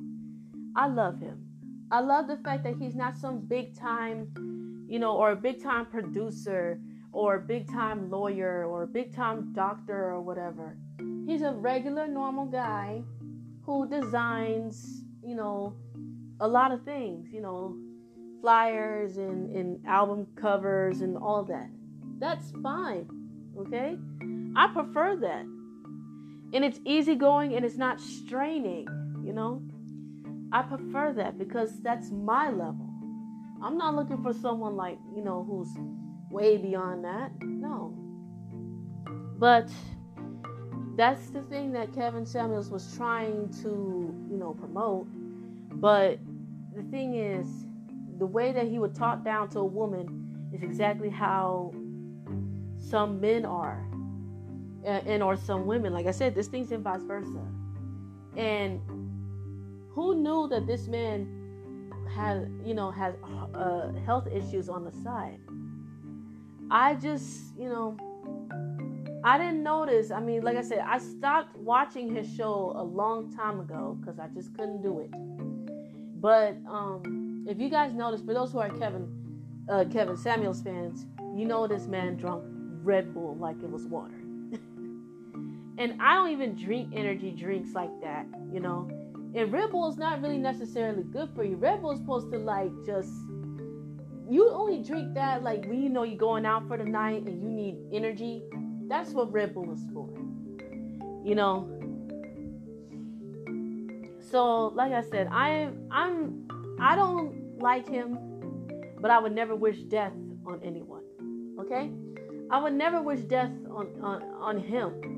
I 0.76 0.88
love 0.88 1.20
him. 1.20 1.44
I 1.90 2.00
love 2.00 2.26
the 2.26 2.36
fact 2.38 2.64
that 2.64 2.76
he's 2.76 2.94
not 2.94 3.16
some 3.16 3.40
big 3.40 3.78
time, 3.78 4.86
you 4.88 4.98
know, 4.98 5.16
or 5.16 5.30
a 5.30 5.36
big 5.36 5.62
time 5.62 5.86
producer 5.86 6.80
or 7.12 7.36
a 7.36 7.40
big 7.40 7.70
time 7.70 8.10
lawyer 8.10 8.64
or 8.64 8.82
a 8.82 8.86
big 8.86 9.14
time 9.14 9.52
doctor 9.52 10.10
or 10.10 10.20
whatever. 10.20 10.76
He's 11.26 11.42
a 11.42 11.52
regular 11.52 12.06
normal 12.06 12.46
guy 12.46 13.02
who 13.64 13.88
designs, 13.88 15.04
you 15.22 15.34
know, 15.34 15.74
a 16.40 16.48
lot 16.48 16.72
of 16.72 16.82
things, 16.84 17.32
you 17.32 17.40
know, 17.40 17.76
flyers 18.40 19.16
and, 19.16 19.54
and 19.54 19.86
album 19.86 20.26
covers 20.36 21.00
and 21.00 21.16
all 21.16 21.44
that. 21.44 21.70
That's 22.18 22.50
fine. 22.62 23.06
Okay? 23.58 23.96
I 24.56 24.68
prefer 24.72 25.16
that. 25.16 25.46
And 26.52 26.64
it's 26.64 26.78
easygoing 26.84 27.54
and 27.54 27.64
it's 27.64 27.76
not 27.76 28.00
straining, 28.00 28.86
you 29.24 29.32
know? 29.32 29.62
I 30.52 30.62
prefer 30.62 31.12
that 31.14 31.38
because 31.38 31.80
that's 31.82 32.10
my 32.10 32.50
level. 32.50 32.88
I'm 33.62 33.76
not 33.76 33.94
looking 33.94 34.22
for 34.22 34.32
someone 34.32 34.76
like, 34.76 34.98
you 35.16 35.22
know, 35.22 35.42
who's 35.42 35.68
way 36.30 36.56
beyond 36.56 37.04
that. 37.04 37.32
No. 37.40 37.96
But 39.38 39.68
that's 40.96 41.30
the 41.30 41.42
thing 41.42 41.72
that 41.72 41.92
Kevin 41.92 42.24
Samuels 42.24 42.70
was 42.70 42.94
trying 42.96 43.48
to, 43.62 44.14
you 44.30 44.36
know, 44.36 44.54
promote. 44.54 45.08
But 45.80 46.20
the 46.74 46.82
thing 46.90 47.16
is, 47.16 47.48
the 48.18 48.26
way 48.26 48.52
that 48.52 48.68
he 48.68 48.78
would 48.78 48.94
talk 48.94 49.24
down 49.24 49.48
to 49.50 49.60
a 49.60 49.64
woman 49.64 50.50
is 50.52 50.62
exactly 50.62 51.10
how 51.10 51.72
some 52.78 53.20
men 53.20 53.44
are. 53.44 53.84
And, 54.84 55.22
or 55.22 55.36
some 55.36 55.66
women. 55.66 55.92
Like 55.92 56.06
I 56.06 56.10
said, 56.10 56.34
this 56.34 56.48
thing's 56.48 56.72
in 56.72 56.82
vice 56.82 57.02
versa. 57.02 57.42
And 58.36 58.80
who 59.92 60.16
knew 60.16 60.48
that 60.48 60.66
this 60.66 60.88
man 60.88 61.92
had, 62.14 62.50
you 62.64 62.74
know, 62.74 62.90
has 62.90 63.14
uh, 63.54 63.92
health 64.04 64.26
issues 64.26 64.68
on 64.68 64.84
the 64.84 64.92
side? 64.92 65.38
I 66.70 66.94
just, 66.94 67.56
you 67.58 67.68
know, 67.68 67.96
I 69.22 69.38
didn't 69.38 69.62
notice. 69.62 70.10
I 70.10 70.20
mean, 70.20 70.42
like 70.42 70.56
I 70.56 70.62
said, 70.62 70.80
I 70.86 70.98
stopped 70.98 71.56
watching 71.56 72.14
his 72.14 72.32
show 72.34 72.72
a 72.76 72.82
long 72.82 73.34
time 73.34 73.60
ago 73.60 73.96
because 74.00 74.18
I 74.18 74.28
just 74.28 74.54
couldn't 74.54 74.82
do 74.82 75.00
it. 75.00 75.10
But 76.20 76.56
um, 76.68 77.46
if 77.48 77.58
you 77.58 77.68
guys 77.68 77.92
notice, 77.94 78.20
for 78.20 78.34
those 78.34 78.52
who 78.52 78.58
are 78.58 78.70
Kevin 78.70 79.08
uh, 79.68 79.84
Kevin 79.90 80.16
Samuels 80.16 80.62
fans, 80.62 81.06
you 81.34 81.46
know 81.46 81.66
this 81.66 81.86
man 81.86 82.16
drunk 82.16 82.44
Red 82.82 83.14
Bull 83.14 83.36
like 83.36 83.56
it 83.62 83.70
was 83.70 83.86
water. 83.86 84.23
And 85.78 86.00
I 86.00 86.14
don't 86.14 86.30
even 86.30 86.54
drink 86.54 86.92
energy 86.94 87.32
drinks 87.32 87.74
like 87.74 87.90
that, 88.02 88.26
you 88.52 88.60
know. 88.60 88.88
And 89.34 89.52
Red 89.52 89.72
Bull 89.72 89.88
is 89.90 89.96
not 89.96 90.22
really 90.22 90.38
necessarily 90.38 91.02
good 91.02 91.28
for 91.34 91.42
you. 91.42 91.56
Red 91.56 91.82
Bull 91.82 91.90
is 91.90 91.98
supposed 91.98 92.30
to 92.32 92.38
like 92.38 92.70
just 92.86 93.10
you 94.28 94.50
only 94.50 94.82
drink 94.82 95.14
that 95.14 95.42
like 95.42 95.66
when 95.66 95.82
you 95.82 95.88
know 95.88 96.04
you're 96.04 96.16
going 96.16 96.46
out 96.46 96.66
for 96.68 96.76
the 96.76 96.84
night 96.84 97.24
and 97.24 97.42
you 97.42 97.48
need 97.48 97.76
energy. 97.92 98.42
That's 98.88 99.10
what 99.10 99.32
Red 99.32 99.54
Bull 99.54 99.72
is 99.72 99.84
for. 99.92 100.08
You 101.24 101.34
know. 101.34 101.70
So, 104.30 104.68
like 104.68 104.92
I 104.92 105.02
said, 105.02 105.28
I'm 105.28 105.88
I'm 105.90 106.48
I 106.80 106.96
don't 106.96 107.58
like 107.58 107.88
him, 107.88 108.18
but 109.00 109.10
I 109.10 109.18
would 109.18 109.34
never 109.34 109.54
wish 109.54 109.78
death 109.82 110.12
on 110.46 110.60
anyone. 110.64 111.02
Okay? 111.60 111.90
I 112.50 112.62
would 112.62 112.74
never 112.74 113.02
wish 113.02 113.20
death 113.20 113.50
on 113.70 113.88
on, 114.02 114.22
on 114.40 114.58
him. 114.58 115.13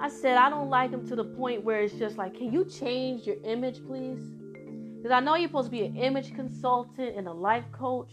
I 0.00 0.08
said 0.08 0.36
I 0.36 0.48
don't 0.48 0.70
like 0.70 0.90
him 0.90 1.06
to 1.08 1.16
the 1.16 1.24
point 1.24 1.64
where 1.64 1.80
it's 1.80 1.94
just 1.94 2.16
like, 2.16 2.36
can 2.36 2.52
you 2.52 2.64
change 2.64 3.26
your 3.26 3.36
image, 3.44 3.84
please? 3.84 4.20
Because 4.96 5.10
I 5.10 5.20
know 5.20 5.34
you're 5.34 5.48
supposed 5.48 5.66
to 5.66 5.70
be 5.70 5.84
an 5.84 5.96
image 5.96 6.34
consultant 6.34 7.16
and 7.16 7.26
a 7.26 7.32
life 7.32 7.64
coach. 7.72 8.12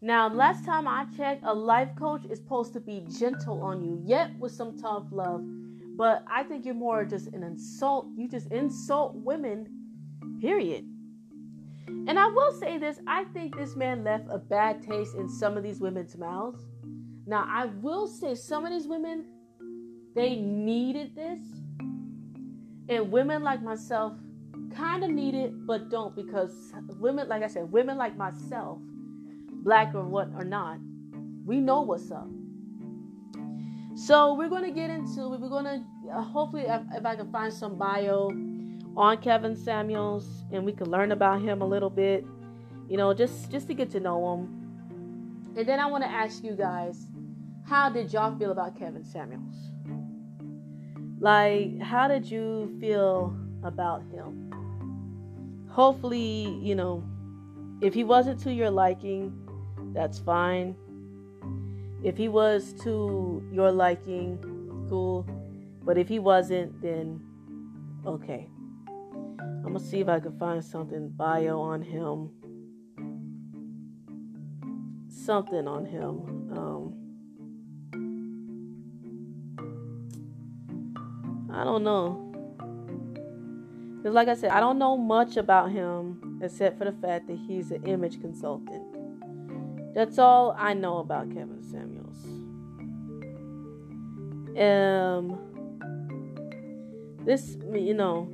Now, 0.00 0.28
last 0.28 0.64
time 0.64 0.88
I 0.88 1.06
checked, 1.16 1.44
a 1.44 1.54
life 1.54 1.90
coach 1.96 2.24
is 2.28 2.38
supposed 2.38 2.72
to 2.72 2.80
be 2.80 3.04
gentle 3.08 3.62
on 3.62 3.84
you, 3.84 4.02
yet 4.04 4.36
with 4.38 4.50
some 4.52 4.76
tough 4.76 5.04
love. 5.12 5.42
But 5.96 6.24
I 6.28 6.42
think 6.42 6.64
you're 6.64 6.74
more 6.74 7.04
just 7.04 7.28
an 7.28 7.44
insult. 7.44 8.06
You 8.16 8.28
just 8.28 8.50
insult 8.50 9.14
women, 9.14 9.68
period. 10.40 10.86
And 11.86 12.18
I 12.18 12.26
will 12.26 12.52
say 12.52 12.78
this 12.78 12.98
I 13.06 13.24
think 13.32 13.56
this 13.56 13.76
man 13.76 14.02
left 14.02 14.26
a 14.28 14.38
bad 14.38 14.82
taste 14.82 15.14
in 15.14 15.28
some 15.28 15.56
of 15.56 15.62
these 15.62 15.80
women's 15.80 16.16
mouths. 16.16 16.64
Now, 17.26 17.46
I 17.48 17.66
will 17.66 18.08
say 18.08 18.34
some 18.34 18.64
of 18.64 18.72
these 18.72 18.88
women, 18.88 19.24
they 20.14 20.36
needed 20.36 21.14
this. 21.14 21.40
And 22.88 23.10
women 23.10 23.42
like 23.42 23.62
myself 23.62 24.12
kind 24.74 25.04
of 25.04 25.10
need 25.10 25.34
it, 25.34 25.66
but 25.66 25.90
don't 25.90 26.14
because 26.14 26.72
women, 26.98 27.28
like 27.28 27.42
I 27.42 27.46
said, 27.46 27.70
women 27.70 27.96
like 27.96 28.16
myself 28.16 28.78
black 29.62 29.94
or 29.94 30.04
what 30.04 30.28
or 30.34 30.44
not, 30.44 30.78
we 31.44 31.60
know 31.60 31.82
what's 31.82 32.10
up. 32.10 32.28
So 33.94 34.34
we're 34.34 34.48
going 34.48 34.64
to 34.64 34.70
get 34.70 34.90
into 34.90 35.28
We're 35.28 35.48
going 35.48 35.64
to 35.64 35.82
uh, 36.12 36.22
hopefully 36.22 36.64
if, 36.66 36.82
if 36.94 37.04
I 37.04 37.14
can 37.14 37.30
find 37.30 37.52
some 37.52 37.76
bio 37.76 38.30
on 38.96 39.18
Kevin 39.18 39.56
Samuels 39.56 40.44
and 40.50 40.64
we 40.64 40.72
can 40.72 40.90
learn 40.90 41.12
about 41.12 41.40
him 41.42 41.62
a 41.62 41.66
little 41.66 41.90
bit, 41.90 42.24
you 42.88 42.96
know, 42.96 43.14
just 43.14 43.50
just 43.50 43.68
to 43.68 43.74
get 43.74 43.90
to 43.90 44.00
know 44.00 44.34
him. 44.34 45.54
And 45.56 45.66
then 45.66 45.78
I 45.78 45.86
want 45.86 46.04
to 46.04 46.10
ask 46.10 46.42
you 46.42 46.52
guys, 46.52 47.06
how 47.66 47.90
did 47.90 48.12
y'all 48.12 48.36
feel 48.38 48.52
about 48.52 48.78
Kevin 48.78 49.04
Samuels? 49.04 49.71
Like, 51.22 51.80
how 51.80 52.08
did 52.08 52.28
you 52.28 52.76
feel 52.80 53.36
about 53.62 54.02
him? 54.10 54.50
Hopefully, 55.68 56.58
you 56.60 56.74
know, 56.74 57.04
if 57.80 57.94
he 57.94 58.02
wasn't 58.02 58.40
to 58.40 58.52
your 58.52 58.70
liking, 58.72 59.32
that's 59.94 60.18
fine. 60.18 60.74
If 62.02 62.16
he 62.16 62.26
was 62.26 62.72
to 62.82 63.40
your 63.52 63.70
liking, 63.70 64.36
cool. 64.88 65.24
But 65.84 65.96
if 65.96 66.08
he 66.08 66.18
wasn't, 66.18 66.82
then 66.82 67.20
okay. 68.04 68.48
I'm 68.88 69.62
gonna 69.62 69.78
see 69.78 70.00
if 70.00 70.08
I 70.08 70.18
can 70.18 70.36
find 70.40 70.64
something 70.64 71.08
bio 71.10 71.60
on 71.60 71.82
him. 71.82 72.30
Something 75.08 75.68
on 75.68 75.86
him. 75.86 76.50
Um, 76.58 77.01
I 81.52 81.64
don't 81.64 81.84
know. 81.84 82.28
Because, 83.96 84.14
like 84.14 84.28
I 84.28 84.34
said, 84.34 84.50
I 84.50 84.60
don't 84.60 84.78
know 84.78 84.96
much 84.96 85.36
about 85.36 85.70
him 85.70 86.40
except 86.42 86.78
for 86.78 86.84
the 86.84 86.92
fact 86.92 87.28
that 87.28 87.38
he's 87.46 87.70
an 87.70 87.86
image 87.86 88.20
consultant. 88.20 88.82
That's 89.94 90.18
all 90.18 90.56
I 90.58 90.74
know 90.74 90.98
about 90.98 91.28
Kevin 91.28 91.62
Samuels. 91.62 92.24
Um, 94.58 95.38
this, 97.24 97.56
you 97.72 97.94
know, 97.94 98.28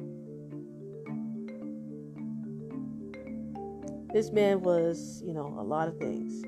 this 4.12 4.31
man 4.33 4.62
was, 4.62 5.22
you 5.26 5.35
know, 5.35 5.54
a 5.59 5.62
lot 5.62 5.88
of 5.88 5.98
things. 5.98 6.42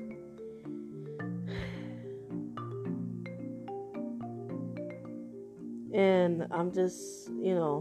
And 6.01 6.47
I'm 6.49 6.71
just, 6.71 7.29
you 7.29 7.53
know, 7.53 7.79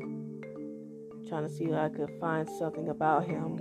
trying 1.27 1.43
to 1.43 1.49
see 1.49 1.65
if 1.65 1.73
I 1.75 1.89
could 1.89 2.11
find 2.21 2.47
something 2.59 2.91
about 2.91 3.27
him. 3.27 3.59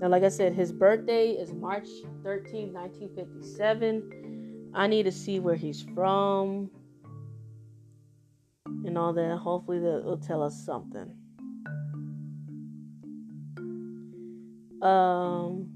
Now, 0.00 0.08
like 0.08 0.22
I 0.22 0.28
said, 0.28 0.52
his 0.52 0.70
birthday 0.70 1.30
is 1.30 1.54
March 1.54 1.88
13, 2.22 2.74
1957. 2.74 4.70
I 4.74 4.86
need 4.86 5.04
to 5.04 5.12
see 5.12 5.40
where 5.40 5.54
he's 5.54 5.80
from 5.94 6.70
and 8.84 8.98
all 8.98 9.14
that. 9.14 9.38
Hopefully, 9.38 9.78
that 9.78 10.04
will 10.04 10.18
tell 10.18 10.42
us 10.42 10.62
something. 10.62 11.16
Um, 14.82 15.70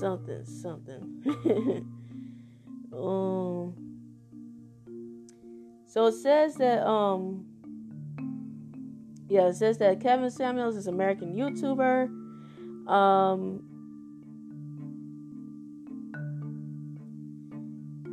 something, 0.00 0.44
something. 0.44 1.22
um, 2.92 3.74
so 5.86 6.06
it 6.06 6.12
says 6.14 6.54
that 6.56 6.86
um 6.86 7.46
yeah, 9.30 9.46
it 9.46 9.54
says 9.54 9.78
that 9.78 10.00
Kevin 10.00 10.28
Samuels 10.28 10.76
is 10.76 10.88
an 10.88 10.94
American 10.94 11.32
YouTuber. 11.34 12.08
Um, 12.90 13.62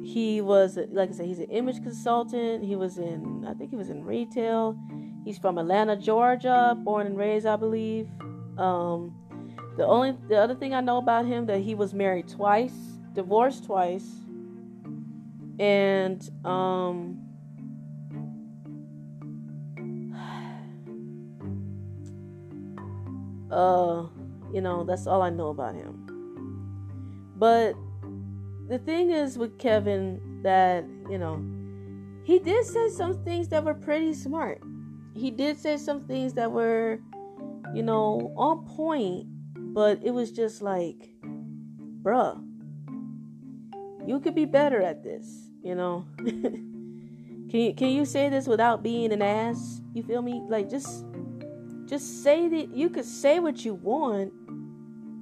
he 0.05 0.41
was, 0.41 0.77
like 0.91 1.09
I 1.09 1.13
said, 1.13 1.25
he's 1.25 1.39
an 1.39 1.49
image 1.49 1.81
consultant. 1.81 2.63
He 2.63 2.75
was 2.75 2.99
in, 2.99 3.45
I 3.47 3.55
think 3.55 3.71
he 3.71 3.75
was 3.75 3.89
in 3.89 4.05
retail. 4.05 4.77
He's 5.25 5.39
from 5.39 5.57
Atlanta, 5.57 5.97
Georgia, 5.97 6.77
born 6.83 7.07
and 7.07 7.17
raised, 7.17 7.47
I 7.47 7.55
believe. 7.55 8.07
Um, 8.59 9.15
the 9.77 9.85
only, 9.85 10.17
the 10.27 10.35
other 10.35 10.55
thing 10.55 10.73
I 10.73 10.81
know 10.81 10.97
about 10.97 11.25
him 11.25 11.45
that 11.45 11.59
he 11.59 11.75
was 11.75 11.93
married 11.93 12.27
twice, 12.27 12.73
divorced 13.13 13.65
twice, 13.65 14.07
and 15.59 16.29
um, 16.43 17.23
Uh, 23.49 24.05
you 24.53 24.59
know, 24.59 24.83
that's 24.83 25.07
all 25.07 25.21
I 25.21 25.29
know 25.29 25.47
about 25.47 25.73
him. 25.73 26.03
But 27.37 27.75
the 28.67 28.77
thing 28.79 29.11
is 29.11 29.37
with 29.37 29.57
Kevin 29.57 30.41
that, 30.43 30.83
you 31.09 31.17
know, 31.17 31.41
he 32.23 32.39
did 32.39 32.65
say 32.65 32.89
some 32.89 33.23
things 33.23 33.47
that 33.49 33.63
were 33.63 33.73
pretty 33.73 34.13
smart. 34.13 34.61
He 35.15 35.31
did 35.31 35.57
say 35.57 35.77
some 35.77 36.05
things 36.07 36.33
that 36.33 36.51
were, 36.51 36.99
you 37.73 37.83
know, 37.83 38.33
on 38.35 38.65
point, 38.65 39.27
but 39.77 39.99
it 40.01 40.09
was 40.09 40.31
just 40.31 40.63
like, 40.63 41.11
bruh, 42.01 42.43
you 44.07 44.19
could 44.19 44.33
be 44.33 44.45
better 44.45 44.81
at 44.81 45.03
this, 45.03 45.51
you 45.61 45.75
know. 45.75 46.03
can 46.17 47.47
you, 47.51 47.75
can 47.75 47.89
you 47.89 48.03
say 48.03 48.27
this 48.27 48.47
without 48.47 48.81
being 48.81 49.11
an 49.11 49.21
ass? 49.21 49.83
You 49.93 50.01
feel 50.01 50.23
me? 50.23 50.41
Like 50.49 50.67
just 50.67 51.05
just 51.85 52.23
say 52.23 52.49
that 52.49 52.75
you 52.75 52.89
could 52.89 53.05
say 53.05 53.37
what 53.37 53.63
you 53.63 53.75
want, 53.75 54.33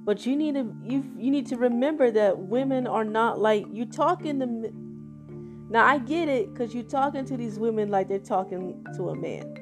but 0.06 0.24
you 0.24 0.34
need 0.34 0.54
to 0.54 0.74
you 0.82 1.04
you 1.18 1.30
need 1.30 1.46
to 1.48 1.58
remember 1.58 2.10
that 2.12 2.38
women 2.38 2.86
are 2.86 3.04
not 3.04 3.38
like 3.38 3.66
you 3.70 3.84
talking 3.84 4.40
to. 4.40 4.72
Now 5.68 5.84
I 5.84 5.98
get 5.98 6.30
it 6.30 6.54
because 6.54 6.72
you're 6.74 6.82
talking 6.82 7.26
to 7.26 7.36
these 7.36 7.58
women 7.58 7.90
like 7.90 8.08
they're 8.08 8.18
talking 8.18 8.82
to 8.96 9.10
a 9.10 9.14
man, 9.14 9.54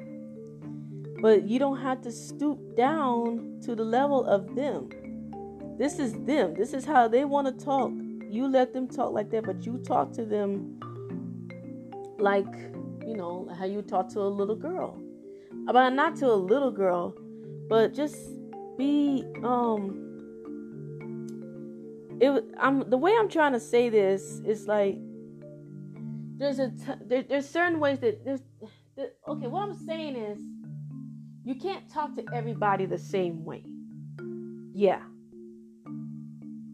but 1.25 1.49
you 1.49 1.57
don't 1.57 1.81
have 1.81 2.01
to 2.01 2.11
stoop 2.11 2.59
down 2.77 3.59
to 3.65 3.73
the 3.73 3.83
level 3.83 4.25
of 4.25 4.55
them. 4.55 4.89
This 5.79 5.97
is 5.97 6.13
them. 6.31 6.53
This 6.53 6.71
is 6.71 6.85
how 6.85 7.07
they 7.07 7.25
want 7.25 7.47
to 7.47 7.65
talk 7.65 7.91
you 8.35 8.47
let 8.47 8.73
them 8.73 8.87
talk 8.87 9.13
like 9.13 9.29
that, 9.31 9.45
but 9.45 9.65
you 9.65 9.77
talk 9.77 10.11
to 10.13 10.25
them 10.25 10.77
like 12.19 12.53
you 13.07 13.15
know 13.15 13.47
how 13.57 13.65
you 13.65 13.81
talk 13.81 14.09
to 14.09 14.19
a 14.19 14.31
little 14.39 14.55
girl. 14.55 15.01
About 15.67 15.93
not 15.93 16.17
to 16.17 16.25
a 16.27 16.35
little 16.35 16.71
girl, 16.71 17.15
but 17.69 17.93
just 17.93 18.17
be 18.77 19.23
um. 19.43 20.01
It 22.19 22.43
I'm 22.59 22.89
the 22.89 22.97
way 22.97 23.15
I'm 23.17 23.29
trying 23.29 23.53
to 23.53 23.59
say 23.59 23.87
this 23.89 24.41
is 24.45 24.67
like 24.67 24.97
there's 26.37 26.59
a 26.59 26.71
t- 26.71 27.01
there, 27.05 27.23
there's 27.23 27.49
certain 27.49 27.79
ways 27.79 27.99
that 27.99 28.25
there's 28.25 28.41
okay. 29.27 29.47
What 29.47 29.69
I'm 29.69 29.77
saying 29.85 30.17
is 30.17 30.39
you 31.45 31.53
can't 31.53 31.87
talk 31.87 32.15
to 32.15 32.25
everybody 32.33 32.87
the 32.87 32.97
same 32.97 33.45
way. 33.45 33.63
Yeah. 34.73 35.01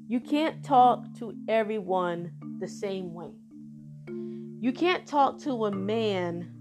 You 0.08 0.22
can't 0.22 0.64
talk 0.64 1.14
to 1.20 1.34
everyone 1.50 2.32
the 2.60 2.70
same 2.70 3.14
way. 3.14 3.32
You 4.62 4.72
can't 4.72 5.06
talk 5.06 5.40
to 5.42 5.66
a 5.66 5.72
man. 5.72 6.54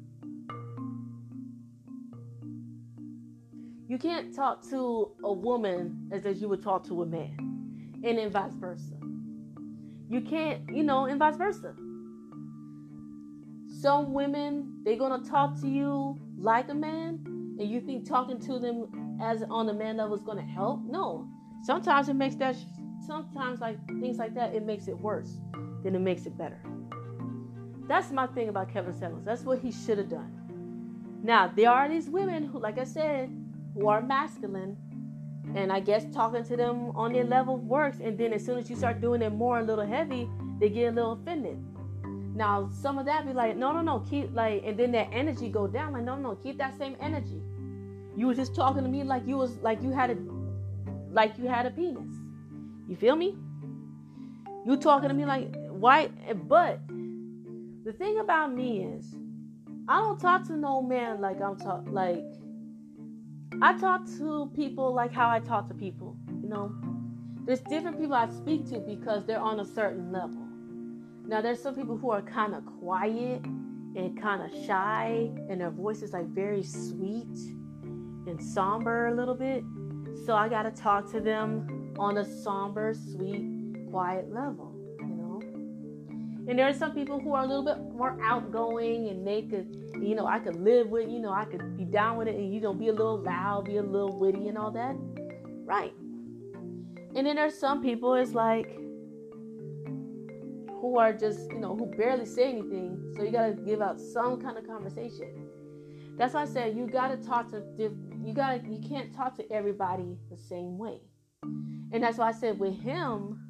You 3.86 3.96
can't 3.96 4.34
talk 4.34 4.68
to 4.70 5.12
a 5.22 5.32
woman 5.32 6.08
as, 6.10 6.26
as 6.26 6.40
you 6.40 6.48
would 6.48 6.62
talk 6.62 6.86
to 6.88 7.02
a 7.02 7.06
man, 7.06 7.36
and 8.02 8.18
then 8.18 8.30
vice 8.30 8.54
versa. 8.54 8.94
You 10.08 10.20
can't, 10.20 10.62
you 10.68 10.82
know, 10.82 11.06
and 11.06 11.18
vice 11.18 11.36
versa. 11.36 11.74
Some 13.68 14.12
women, 14.12 14.80
they're 14.84 14.96
gonna 14.96 15.24
talk 15.24 15.60
to 15.60 15.68
you 15.68 16.18
like 16.38 16.68
a 16.70 16.74
man, 16.74 17.29
and 17.60 17.70
you 17.70 17.80
think 17.80 18.08
talking 18.08 18.40
to 18.40 18.58
them 18.58 19.18
as 19.20 19.42
on 19.50 19.66
the 19.66 19.72
man 19.72 19.98
level 19.98 20.16
is 20.16 20.22
gonna 20.22 20.40
help. 20.42 20.80
No, 20.84 21.28
sometimes 21.62 22.08
it 22.08 22.14
makes 22.14 22.34
that 22.36 22.56
sometimes 23.06 23.60
like 23.60 23.76
things 24.00 24.18
like 24.18 24.34
that, 24.34 24.54
it 24.54 24.64
makes 24.64 24.88
it 24.88 24.98
worse 24.98 25.38
than 25.82 25.94
it 25.94 26.00
makes 26.00 26.26
it 26.26 26.36
better. 26.36 26.60
That's 27.86 28.10
my 28.10 28.26
thing 28.28 28.48
about 28.48 28.72
Kevin 28.72 28.92
Samuels. 28.92 29.24
That's 29.24 29.42
what 29.42 29.58
he 29.58 29.70
should 29.70 29.98
have 29.98 30.08
done. 30.08 31.20
Now 31.22 31.52
there 31.54 31.70
are 31.70 31.88
these 31.88 32.08
women 32.08 32.44
who, 32.44 32.58
like 32.58 32.78
I 32.78 32.84
said, 32.84 33.30
who 33.74 33.88
are 33.88 34.00
masculine, 34.00 34.76
and 35.54 35.70
I 35.70 35.80
guess 35.80 36.04
talking 36.14 36.44
to 36.44 36.56
them 36.56 36.92
on 36.96 37.12
their 37.12 37.24
level 37.24 37.58
works. 37.58 37.98
And 38.02 38.16
then 38.16 38.32
as 38.32 38.44
soon 38.44 38.58
as 38.58 38.70
you 38.70 38.76
start 38.76 39.00
doing 39.00 39.20
it 39.20 39.30
more 39.30 39.58
a 39.58 39.62
little 39.62 39.86
heavy, 39.86 40.30
they 40.58 40.70
get 40.70 40.88
a 40.88 40.92
little 40.92 41.12
offended. 41.12 41.58
Now 42.34 42.70
some 42.72 42.96
of 42.96 43.06
that 43.06 43.26
be 43.26 43.34
like, 43.34 43.56
no, 43.56 43.72
no, 43.72 43.82
no, 43.82 44.00
keep 44.08 44.34
like, 44.34 44.62
and 44.64 44.78
then 44.78 44.92
that 44.92 45.08
energy 45.12 45.48
go 45.48 45.66
down. 45.66 45.92
Like, 45.92 46.04
no, 46.04 46.16
no, 46.16 46.36
keep 46.36 46.56
that 46.58 46.78
same 46.78 46.96
energy. 47.00 47.42
You 48.20 48.26
were 48.26 48.34
just 48.34 48.54
talking 48.54 48.82
to 48.82 48.88
me 48.90 49.02
like 49.02 49.26
you 49.26 49.38
was 49.38 49.56
like 49.62 49.82
you 49.82 49.92
had 49.92 50.10
a 50.10 50.16
like 51.10 51.38
you 51.38 51.46
had 51.46 51.64
a 51.64 51.70
penis. 51.70 52.18
You 52.86 52.94
feel 52.94 53.16
me? 53.16 53.34
You 54.66 54.76
talking 54.76 55.08
to 55.08 55.14
me 55.14 55.24
like 55.24 55.56
why? 55.70 56.08
But 56.46 56.86
the 57.82 57.94
thing 57.94 58.20
about 58.20 58.54
me 58.54 58.84
is, 58.84 59.06
I 59.88 60.00
don't 60.02 60.20
talk 60.20 60.46
to 60.48 60.56
no 60.58 60.82
man 60.82 61.22
like 61.22 61.40
I'm 61.40 61.56
talk 61.56 61.86
like. 61.86 62.22
I 63.62 63.78
talk 63.78 64.04
to 64.18 64.52
people 64.54 64.92
like 64.92 65.14
how 65.14 65.30
I 65.30 65.40
talk 65.40 65.68
to 65.68 65.74
people. 65.74 66.14
You 66.42 66.50
know, 66.50 66.74
there's 67.46 67.60
different 67.60 67.98
people 67.98 68.16
I 68.16 68.28
speak 68.28 68.68
to 68.68 68.80
because 68.80 69.24
they're 69.24 69.40
on 69.40 69.60
a 69.60 69.64
certain 69.64 70.12
level. 70.12 70.46
Now 71.26 71.40
there's 71.40 71.62
some 71.62 71.74
people 71.74 71.96
who 71.96 72.10
are 72.10 72.20
kind 72.20 72.54
of 72.54 72.66
quiet 72.66 73.46
and 73.96 74.20
kind 74.20 74.42
of 74.42 74.66
shy, 74.66 75.30
and 75.48 75.58
their 75.58 75.70
voice 75.70 76.02
is 76.02 76.12
like 76.12 76.26
very 76.26 76.62
sweet 76.62 77.34
and 78.26 78.42
somber 78.42 79.08
a 79.08 79.14
little 79.14 79.34
bit. 79.34 79.64
So 80.26 80.34
I 80.34 80.48
gotta 80.48 80.70
talk 80.70 81.10
to 81.12 81.20
them 81.20 81.94
on 81.98 82.18
a 82.18 82.24
somber, 82.24 82.94
sweet, 82.94 83.44
quiet 83.90 84.32
level, 84.32 84.74
you 85.00 85.06
know. 85.06 85.40
And 86.48 86.58
there 86.58 86.66
are 86.66 86.72
some 86.72 86.92
people 86.92 87.20
who 87.20 87.34
are 87.34 87.44
a 87.44 87.46
little 87.46 87.64
bit 87.64 87.78
more 87.94 88.18
outgoing 88.22 89.08
and 89.08 89.26
they 89.26 89.42
could, 89.42 89.74
you 90.00 90.14
know, 90.14 90.26
I 90.26 90.38
could 90.38 90.56
live 90.56 90.88
with, 90.88 91.10
you 91.10 91.18
know, 91.18 91.32
I 91.32 91.44
could 91.44 91.76
be 91.76 91.84
down 91.84 92.16
with 92.16 92.28
it 92.28 92.36
and, 92.36 92.52
you 92.54 92.60
know, 92.60 92.72
be 92.72 92.88
a 92.88 92.92
little 92.92 93.18
loud, 93.18 93.64
be 93.66 93.76
a 93.76 93.82
little 93.82 94.18
witty 94.18 94.48
and 94.48 94.56
all 94.56 94.70
that. 94.72 94.96
Right. 95.64 95.92
And 97.14 97.26
then 97.26 97.36
there's 97.36 97.58
some 97.58 97.82
people, 97.82 98.14
it's 98.14 98.32
like, 98.32 98.76
who 100.80 100.98
are 100.98 101.12
just, 101.12 101.50
you 101.50 101.58
know, 101.58 101.76
who 101.76 101.86
barely 101.86 102.24
say 102.24 102.48
anything. 102.48 103.12
So 103.16 103.22
you 103.22 103.30
got 103.30 103.46
to 103.46 103.52
give 103.52 103.82
out 103.82 104.00
some 104.00 104.40
kind 104.40 104.56
of 104.56 104.66
conversation. 104.66 105.46
That's 106.16 106.34
why 106.34 106.42
I 106.42 106.46
said 106.46 106.76
you 106.76 106.86
got 106.86 107.08
to 107.08 107.16
talk 107.16 107.50
to, 107.50 107.62
you 108.22 108.34
got 108.34 108.62
to, 108.62 108.68
you 108.68 108.86
can't 108.86 109.14
talk 109.14 109.36
to 109.36 109.52
everybody 109.52 110.18
the 110.30 110.36
same 110.36 110.78
way. 110.78 111.00
And 111.92 112.02
that's 112.02 112.18
why 112.18 112.28
I 112.28 112.32
said 112.32 112.58
with 112.58 112.78
him, 112.80 113.40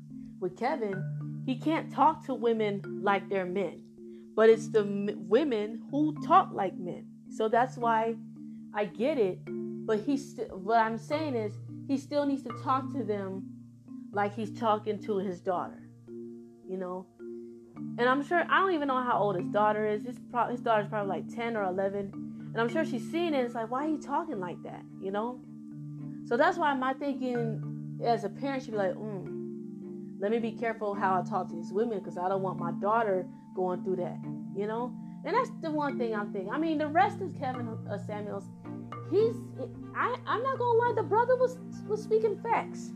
with 0.40 0.56
Kevin, 0.56 1.42
he 1.44 1.56
can't 1.56 1.92
talk 1.92 2.24
to 2.26 2.34
women 2.34 2.82
like 3.02 3.28
they're 3.28 3.44
men, 3.46 3.82
but 4.34 4.48
it's 4.48 4.68
the 4.68 4.80
m- 4.80 5.28
women 5.28 5.82
who 5.90 6.14
talk 6.26 6.50
like 6.52 6.76
men. 6.78 7.06
So 7.30 7.48
that's 7.48 7.76
why 7.76 8.14
I 8.74 8.86
get 8.86 9.18
it. 9.18 9.38
But 9.86 10.00
he's 10.00 10.36
st- 10.36 10.56
what 10.56 10.78
I'm 10.78 10.98
saying 10.98 11.34
is 11.34 11.52
he 11.88 11.98
still 11.98 12.24
needs 12.24 12.42
to 12.44 12.52
talk 12.62 12.92
to 12.92 13.02
them 13.02 13.42
like 14.12 14.34
he's 14.34 14.52
talking 14.58 14.98
to 15.00 15.18
his 15.18 15.40
daughter, 15.40 15.82
you 16.68 16.76
know. 16.76 17.06
And 17.98 18.02
I'm 18.02 18.24
sure 18.24 18.44
I 18.48 18.60
don't 18.60 18.72
even 18.72 18.88
know 18.88 19.02
how 19.02 19.18
old 19.18 19.36
his 19.36 19.48
daughter 19.48 19.86
is. 19.86 20.04
His, 20.04 20.18
pro- 20.30 20.48
his 20.48 20.60
daughter's 20.60 20.88
probably 20.88 21.08
like 21.08 21.34
10 21.34 21.56
or 21.56 21.64
11, 21.64 22.29
and 22.52 22.60
I'm 22.60 22.68
sure 22.68 22.84
she's 22.84 23.08
seeing 23.10 23.34
it. 23.34 23.44
It's 23.44 23.54
like, 23.54 23.70
why 23.70 23.86
are 23.86 23.88
you 23.88 24.00
talking 24.00 24.40
like 24.40 24.62
that, 24.64 24.82
you 25.00 25.10
know? 25.10 25.40
So 26.26 26.36
that's 26.36 26.58
why 26.58 26.74
my 26.74 26.92
thinking 26.94 27.98
as 28.04 28.24
a 28.24 28.28
parent, 28.28 28.62
should 28.62 28.72
be 28.72 28.78
like, 28.78 28.94
mm, 28.94 30.16
let 30.20 30.30
me 30.30 30.38
be 30.38 30.52
careful 30.52 30.94
how 30.94 31.20
I 31.20 31.28
talk 31.28 31.48
to 31.48 31.54
these 31.54 31.72
women 31.72 31.98
because 31.98 32.18
I 32.18 32.28
don't 32.28 32.42
want 32.42 32.58
my 32.58 32.72
daughter 32.72 33.26
going 33.54 33.82
through 33.84 33.96
that, 33.96 34.18
you 34.56 34.66
know? 34.66 34.92
And 35.24 35.34
that's 35.34 35.50
the 35.60 35.70
one 35.70 35.98
thing 35.98 36.14
I'm 36.14 36.32
thinking. 36.32 36.50
I 36.50 36.58
mean, 36.58 36.78
the 36.78 36.86
rest 36.86 37.20
is 37.20 37.32
Kevin 37.34 37.68
uh, 37.90 37.98
Samuels. 37.98 38.44
He's, 39.10 39.34
I, 39.94 40.16
I'm 40.26 40.42
not 40.42 40.58
gonna 40.58 40.78
lie, 40.78 40.92
the 40.96 41.02
brother 41.02 41.36
was 41.36 41.58
was 41.86 42.02
speaking 42.02 42.38
facts, 42.42 42.92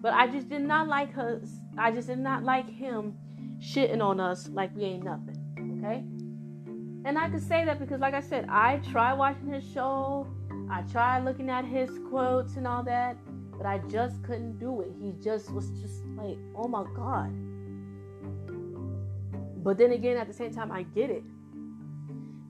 but 0.00 0.12
I 0.12 0.26
just 0.26 0.48
did 0.48 0.62
not 0.62 0.86
like 0.86 1.12
her. 1.12 1.42
I 1.78 1.90
just 1.90 2.08
did 2.08 2.18
not 2.18 2.44
like 2.44 2.68
him 2.68 3.16
shitting 3.58 4.02
on 4.02 4.20
us 4.20 4.48
like 4.48 4.76
we 4.76 4.84
ain't 4.84 5.04
nothing. 5.04 5.36
Okay. 5.78 6.04
And 7.06 7.18
I 7.18 7.30
could 7.30 7.42
say 7.42 7.64
that 7.64 7.78
because, 7.78 8.00
like 8.00 8.14
I 8.14 8.20
said, 8.20 8.46
I 8.50 8.78
tried 8.90 9.14
watching 9.14 9.48
his 9.48 9.64
show. 9.72 10.26
I 10.70 10.82
tried 10.82 11.24
looking 11.24 11.48
at 11.48 11.64
his 11.64 11.88
quotes 12.10 12.56
and 12.56 12.66
all 12.66 12.82
that 12.82 13.16
but 13.56 13.66
I 13.66 13.78
just 13.90 14.22
couldn't 14.22 14.58
do 14.58 14.80
it. 14.82 14.92
He 15.00 15.12
just 15.22 15.52
was 15.52 15.70
just 15.80 16.04
like, 16.16 16.36
oh 16.54 16.68
my 16.68 16.84
God. 16.94 17.32
But 19.62 19.78
then 19.78 19.92
again, 19.92 20.16
at 20.16 20.28
the 20.28 20.32
same 20.32 20.52
time, 20.52 20.70
I 20.70 20.82
get 20.82 21.10
it. 21.10 21.24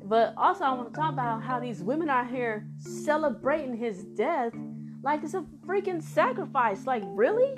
But 0.02 0.34
also, 0.36 0.64
I 0.64 0.72
want 0.72 0.92
to 0.92 0.94
talk 0.94 1.12
about 1.12 1.42
how 1.42 1.58
these 1.58 1.82
women 1.82 2.10
are 2.10 2.24
here 2.24 2.66
celebrating 2.78 3.76
his 3.76 4.04
death 4.04 4.52
like 5.02 5.22
it's 5.22 5.34
a 5.34 5.44
freaking 5.66 6.02
sacrifice. 6.02 6.86
Like, 6.86 7.02
really? 7.06 7.54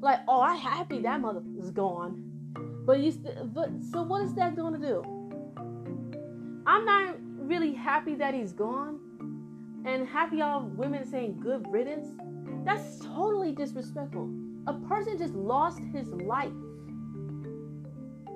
Like, 0.00 0.20
oh, 0.28 0.40
I'm 0.40 0.58
happy 0.58 1.00
that 1.02 1.20
mother 1.20 1.42
is 1.58 1.70
gone. 1.70 2.24
But 2.86 3.00
you, 3.00 3.12
st- 3.12 3.52
but 3.52 3.70
so 3.92 4.02
what 4.02 4.22
is 4.22 4.34
that 4.34 4.56
going 4.56 4.80
to 4.80 4.86
do? 4.86 5.17
I'm 6.68 6.84
not 6.84 7.16
really 7.38 7.72
happy 7.72 8.14
that 8.16 8.34
he's 8.34 8.52
gone, 8.52 9.00
and 9.86 10.06
happy 10.06 10.36
y'all 10.36 10.68
women 10.68 11.06
saying 11.06 11.40
good 11.40 11.66
riddance. 11.70 12.08
That's 12.62 12.98
totally 12.98 13.52
disrespectful. 13.52 14.30
A 14.66 14.74
person 14.74 15.16
just 15.16 15.32
lost 15.32 15.80
his 15.94 16.08
life. 16.08 16.52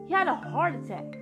He 0.08 0.14
had 0.14 0.28
a 0.28 0.34
heart 0.34 0.74
attack. 0.76 1.18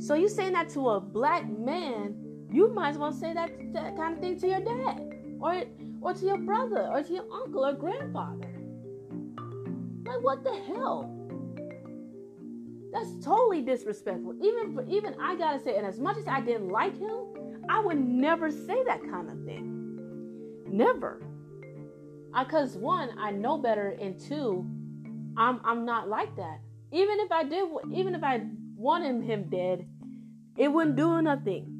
So 0.00 0.14
you 0.14 0.28
saying 0.28 0.54
that 0.54 0.70
to 0.70 0.88
a 0.88 1.00
black 1.00 1.48
man, 1.48 2.16
you 2.50 2.74
might 2.74 2.90
as 2.90 2.98
well 2.98 3.12
say 3.12 3.32
that, 3.32 3.52
that 3.72 3.96
kind 3.96 4.14
of 4.14 4.20
thing 4.20 4.40
to 4.40 4.48
your 4.48 4.60
dad, 4.60 5.14
or 5.38 5.62
or 6.00 6.14
to 6.14 6.26
your 6.26 6.38
brother, 6.38 6.88
or 6.90 7.04
to 7.04 7.12
your 7.12 7.32
uncle 7.32 7.64
or 7.64 7.74
grandfather. 7.74 8.50
Like 10.04 10.20
what 10.20 10.42
the 10.42 10.56
hell? 10.66 11.19
That's 12.92 13.24
totally 13.24 13.62
disrespectful. 13.62 14.34
Even 14.42 14.74
for, 14.74 14.84
even 14.88 15.14
I 15.20 15.36
gotta 15.36 15.60
say, 15.62 15.76
and 15.76 15.86
as 15.86 16.00
much 16.00 16.16
as 16.16 16.26
I 16.26 16.40
didn't 16.40 16.68
like 16.68 16.98
him, 16.98 17.64
I 17.68 17.80
would 17.80 17.98
never 17.98 18.50
say 18.50 18.82
that 18.84 19.00
kind 19.02 19.30
of 19.30 19.44
thing. 19.44 20.64
Never. 20.66 21.22
Because 22.36 22.76
one, 22.76 23.10
I 23.18 23.30
know 23.30 23.58
better, 23.58 23.96
and 24.00 24.18
two, 24.18 24.66
I'm 25.36 25.60
I'm 25.64 25.84
not 25.84 26.08
like 26.08 26.34
that. 26.36 26.60
Even 26.92 27.20
if 27.20 27.30
I 27.30 27.44
did, 27.44 27.68
even 27.92 28.14
if 28.14 28.24
I 28.24 28.42
wanted 28.76 29.22
him 29.24 29.48
dead, 29.48 29.86
it 30.56 30.68
wouldn't 30.68 30.96
do 30.96 31.22
nothing. 31.22 31.76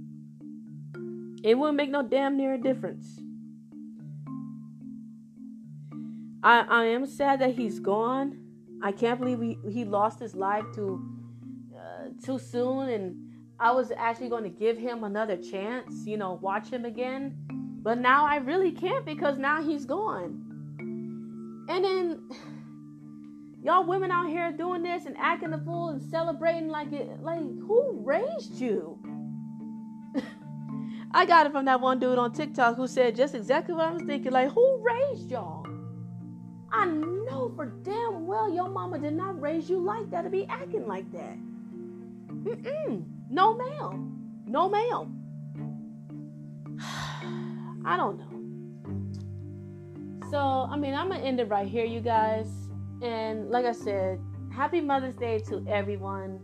It 1.43 1.57
wouldn't 1.57 1.77
make 1.77 1.91
no 1.91 2.03
damn 2.03 2.37
near 2.37 2.55
a 2.55 2.59
difference. 2.59 3.21
I 6.43 6.61
I 6.61 6.85
am 6.87 7.07
sad 7.07 7.41
that 7.41 7.55
he's 7.55 7.81
gone. 7.81 8.40
I 8.83 8.93
can't 8.93 9.19
believe 9.19 9.41
he, 9.41 9.59
he 9.71 9.85
lost 9.85 10.21
his 10.21 10.35
life 10.35 10.65
too 10.75 11.03
uh, 11.77 12.09
too 12.25 12.39
soon, 12.39 12.89
and 12.89 13.17
I 13.59 13.73
was 13.73 13.93
actually 13.97 14.29
going 14.29 14.45
to 14.45 14.51
give 14.51 14.79
him 14.79 15.05
another 15.05 15.37
chance, 15.37 16.07
you 16.07 16.17
know, 16.17 16.39
watch 16.43 16.69
him 16.71 16.85
again 16.85 17.37
but 17.83 17.99
now 17.99 18.27
I 18.27 18.37
really 18.37 18.73
can't 18.73 19.07
because 19.07 19.39
now 19.39 19.63
he's 19.63 19.87
gone. 19.87 20.45
And 21.69 21.85
then 21.85 22.29
Y'all 23.63 23.85
women 23.85 24.11
out 24.11 24.27
here 24.27 24.51
doing 24.53 24.83
this 24.83 25.05
and 25.05 25.15
acting 25.19 25.53
a 25.53 25.59
fool 25.59 25.91
and 25.91 26.01
celebrating 26.03 26.69
like 26.69 26.95
it 26.95 27.23
like 27.23 27.41
who 27.41 28.01
raised 28.03 28.59
you? 28.59 28.99
I 31.13 31.27
got 31.27 31.45
it 31.45 31.53
from 31.53 31.67
that 31.67 31.79
one 31.79 31.99
dude 31.99 32.19
on 32.19 32.33
TikTok 32.33 32.77
who 32.77 32.87
said 32.87 33.15
just 33.17 33.35
exactly 33.35 33.75
what 33.75 33.89
I 33.89 33.93
was 33.93 34.03
thinking. 34.05 34.33
Like, 34.33 34.51
who 34.53 34.83
raised 34.83 35.31
y'all? 35.31 35.60
I 36.73 36.87
know 36.87 37.53
for 37.57 37.67
damn 37.67 38.27
well 38.27 38.53
your 38.53 38.69
mama 38.69 38.99
did 38.99 39.15
not 39.15 39.41
raise 39.41 39.69
you 39.69 39.79
like 39.81 40.11
that 40.11 40.23
to 40.23 40.31
be 40.31 40.47
acting 40.49 40.87
like 40.87 41.11
that. 41.13 41.37
Mm-mm. 42.45 43.05
No, 43.29 43.57
ma'am. 43.57 44.43
No, 44.47 44.69
ma'am. 44.69 45.17
I 47.85 47.97
don't 47.97 48.19
know. 48.19 48.27
So, 50.31 50.39
I 50.39 50.77
mean, 50.77 50.95
I'm 50.95 51.09
going 51.09 51.21
to 51.21 51.27
end 51.27 51.41
it 51.41 51.49
right 51.49 51.67
here, 51.67 51.85
you 51.85 52.01
guys. 52.01 52.47
And 53.03 53.51
like 53.51 53.65
I 53.65 53.73
said, 53.73 54.21
happy 54.55 54.81
Mother's 54.81 55.17
Day 55.17 55.41
to 55.49 55.67
everyone. 55.69 56.41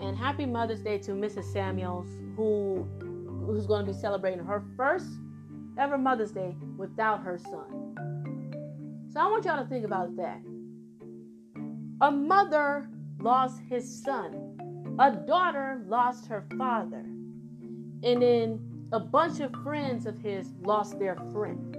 And 0.00 0.16
happy 0.16 0.46
Mother's 0.46 0.80
Day 0.80 0.98
to 0.98 1.12
Mrs. 1.12 1.52
Samuels, 1.52 2.06
who 2.36 2.86
who's 3.44 3.66
going 3.66 3.84
to 3.86 3.92
be 3.92 3.98
celebrating 3.98 4.44
her 4.44 4.62
first 4.76 5.06
ever 5.78 5.96
Mother's 5.96 6.32
Day 6.32 6.54
without 6.76 7.22
her 7.22 7.38
son. 7.38 7.87
So 9.12 9.20
I 9.20 9.26
want 9.26 9.44
y'all 9.46 9.62
to 9.62 9.68
think 9.68 9.84
about 9.84 10.16
that. 10.16 10.40
A 12.00 12.10
mother 12.10 12.88
lost 13.20 13.60
his 13.68 14.02
son, 14.02 14.96
a 14.98 15.12
daughter 15.12 15.82
lost 15.86 16.26
her 16.26 16.44
father, 16.56 17.04
and 18.02 18.22
then 18.22 18.60
a 18.92 19.00
bunch 19.00 19.40
of 19.40 19.52
friends 19.62 20.06
of 20.06 20.18
his 20.18 20.52
lost 20.62 20.98
their 20.98 21.16
friend. 21.32 21.76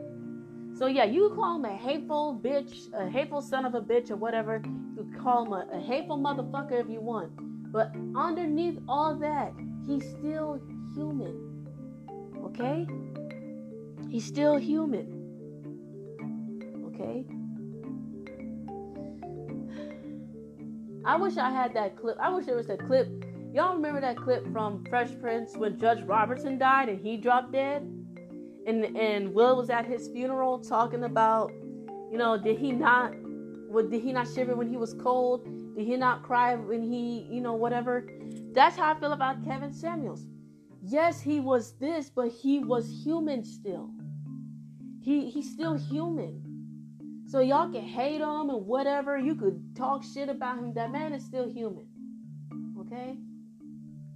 So 0.78 0.88
yeah, 0.88 1.04
you 1.04 1.32
call 1.36 1.58
him 1.58 1.66
a 1.66 1.76
hateful 1.76 2.40
bitch, 2.42 2.92
a 2.94 3.10
hateful 3.10 3.42
son 3.42 3.66
of 3.66 3.76
a 3.76 3.82
bitch, 3.82 4.12
or 4.12 4.16
whatever. 4.16 4.62
You 4.96 5.12
call 5.22 5.46
him 5.46 5.54
a, 5.54 5.68
a 5.74 5.80
hateful 5.80 6.18
motherfucker 6.18 6.80
if 6.80 6.90
you 6.90 7.02
want. 7.02 7.32
But 7.72 7.92
underneath 8.16 8.80
all 8.88 9.16
that, 9.16 9.54
he's 9.86 10.04
still 10.10 10.60
human. 10.96 11.68
Okay? 12.46 12.88
He's 14.10 14.26
still 14.26 14.58
human. 14.58 15.19
Okay? 17.00 17.26
I 21.06 21.16
wish 21.16 21.38
I 21.38 21.50
had 21.50 21.74
that 21.74 21.98
clip. 21.98 22.18
I 22.20 22.30
wish 22.30 22.46
there 22.46 22.56
was 22.56 22.70
a 22.70 22.78
clip. 22.78 23.08
Y'all 23.54 23.76
remember 23.76 24.02
that 24.02 24.18
clip 24.18 24.52
from 24.52 24.84
Fresh 24.90 25.10
Prince 25.22 25.56
when 25.56 25.80
Judge 25.80 26.04
Robertson 26.04 26.58
died 26.58 26.90
and 26.90 27.00
he 27.00 27.18
dropped 27.18 27.52
dead? 27.52 27.82
And 28.68 28.86
and 28.98 29.34
Will 29.34 29.56
was 29.56 29.70
at 29.70 29.86
his 29.86 30.10
funeral 30.10 30.60
talking 30.60 31.06
about, 31.06 31.52
you 32.12 32.18
know, 32.18 32.38
did 32.38 32.60
he 32.60 32.72
not 32.72 33.14
what 33.70 33.90
did 33.90 34.02
he 34.02 34.12
not 34.12 34.28
shiver 34.28 34.56
when 34.56 34.70
he 34.70 34.78
was 34.78 34.94
cold? 34.94 35.46
Did 35.76 35.88
he 35.88 35.96
not 35.96 36.24
cry 36.24 36.56
when 36.56 36.84
he, 36.84 37.28
you 37.32 37.42
know, 37.42 37.54
whatever? 37.54 38.08
That's 38.52 38.76
how 38.76 38.94
I 38.94 39.00
feel 39.00 39.14
about 39.14 39.44
Kevin 39.46 39.74
Samuels 39.74 40.26
yes, 40.84 41.22
he 41.22 41.40
was 41.40 41.74
this, 41.74 42.10
but 42.10 42.30
he 42.30 42.60
was 42.60 43.04
human 43.04 43.44
still. 43.44 43.90
He 45.02 45.30
he's 45.30 45.52
still 45.52 45.76
human. 45.76 46.49
So 47.30 47.42
y'all 47.42 47.72
can 47.72 47.84
hate 47.84 48.22
him 48.22 48.50
and 48.50 48.66
whatever. 48.66 49.16
You 49.16 49.36
could 49.36 49.76
talk 49.76 50.04
shit 50.04 50.30
about 50.30 50.58
him. 50.58 50.74
That 50.74 50.92
man 50.92 51.14
is 51.14 51.24
still 51.24 51.48
human. 51.48 51.86
Okay? 52.82 53.16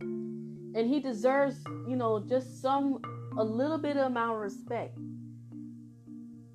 And 0.01 0.89
he 0.89 0.99
deserves, 0.99 1.63
you 1.87 1.95
know, 1.95 2.25
just 2.27 2.59
some 2.59 2.99
a 3.37 3.43
little 3.43 3.77
bit 3.77 3.97
of 3.97 4.07
amount 4.07 4.33
of 4.33 4.41
respect. 4.41 4.97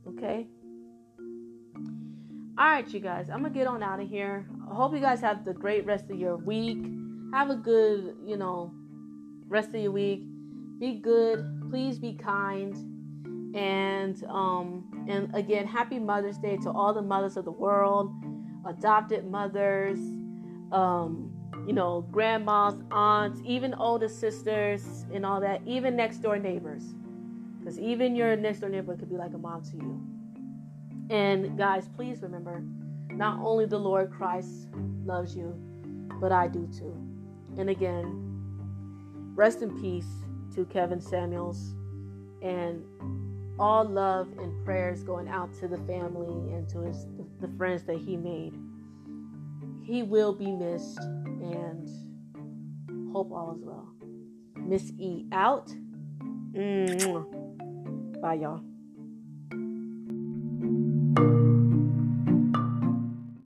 Okay? 0.08 0.48
All 2.58 2.66
right, 2.66 2.92
you 2.92 2.98
guys. 2.98 3.30
I'm 3.30 3.42
gonna 3.42 3.54
get 3.54 3.68
on 3.68 3.84
out 3.84 4.00
of 4.00 4.08
here. 4.08 4.48
I 4.68 4.74
hope 4.74 4.92
you 4.92 5.00
guys 5.00 5.20
have 5.20 5.44
the 5.44 5.54
great 5.54 5.86
rest 5.86 6.10
of 6.10 6.18
your 6.18 6.38
week. 6.38 6.84
Have 7.32 7.50
a 7.50 7.56
good, 7.56 8.16
you 8.26 8.36
know, 8.36 8.72
rest 9.46 9.68
of 9.68 9.76
your 9.76 9.92
week. 9.92 10.24
Be 10.80 10.98
good. 10.98 11.68
Please 11.70 12.00
be 12.00 12.14
kind. 12.14 12.97
And 13.54 14.22
um, 14.24 15.06
and 15.08 15.34
again, 15.34 15.66
happy 15.66 15.98
Mother's 15.98 16.38
Day 16.38 16.56
to 16.58 16.70
all 16.70 16.92
the 16.92 17.02
mothers 17.02 17.36
of 17.36 17.44
the 17.44 17.50
world, 17.50 18.12
adopted 18.66 19.30
mothers, 19.30 19.98
um, 20.70 21.32
you 21.66 21.72
know, 21.72 22.02
grandmas, 22.12 22.74
aunts, 22.90 23.40
even 23.44 23.74
older 23.74 24.08
sisters, 24.08 25.06
and 25.12 25.24
all 25.24 25.40
that, 25.40 25.60
even 25.66 25.96
next 25.96 26.18
door 26.18 26.38
neighbors. 26.38 26.84
Because 27.58 27.78
even 27.78 28.14
your 28.14 28.36
next 28.36 28.60
door 28.60 28.68
neighbor 28.68 28.96
could 28.96 29.10
be 29.10 29.16
like 29.16 29.34
a 29.34 29.38
mom 29.38 29.62
to 29.64 29.76
you. 29.76 30.02
And 31.10 31.56
guys, 31.56 31.88
please 31.88 32.22
remember, 32.22 32.62
not 33.10 33.40
only 33.40 33.64
the 33.66 33.78
Lord 33.78 34.12
Christ 34.12 34.68
loves 35.04 35.34
you, 35.34 35.54
but 36.20 36.32
I 36.32 36.48
do 36.48 36.68
too. 36.72 36.94
And 37.58 37.70
again, 37.70 38.28
Rest 39.38 39.62
in 39.62 39.70
peace 39.80 40.24
to 40.56 40.64
Kevin 40.64 41.00
Samuels 41.00 41.76
and 42.42 42.82
all 43.58 43.84
love 43.84 44.28
and 44.38 44.64
prayers 44.64 45.02
going 45.02 45.28
out 45.28 45.52
to 45.54 45.68
the 45.68 45.78
family 45.78 46.52
and 46.52 46.68
to 46.70 46.80
his 46.80 47.06
the 47.40 47.48
friends 47.56 47.82
that 47.84 47.98
he 47.98 48.16
made. 48.16 48.54
He 49.82 50.02
will 50.02 50.34
be 50.34 50.50
missed 50.52 50.98
and 50.98 51.88
hope 53.12 53.32
all 53.32 53.56
is 53.56 53.64
well. 53.64 53.88
Miss 54.56 54.92
E 54.98 55.24
out. 55.32 55.68
Bye 58.20 58.34
y'all. 58.34 58.62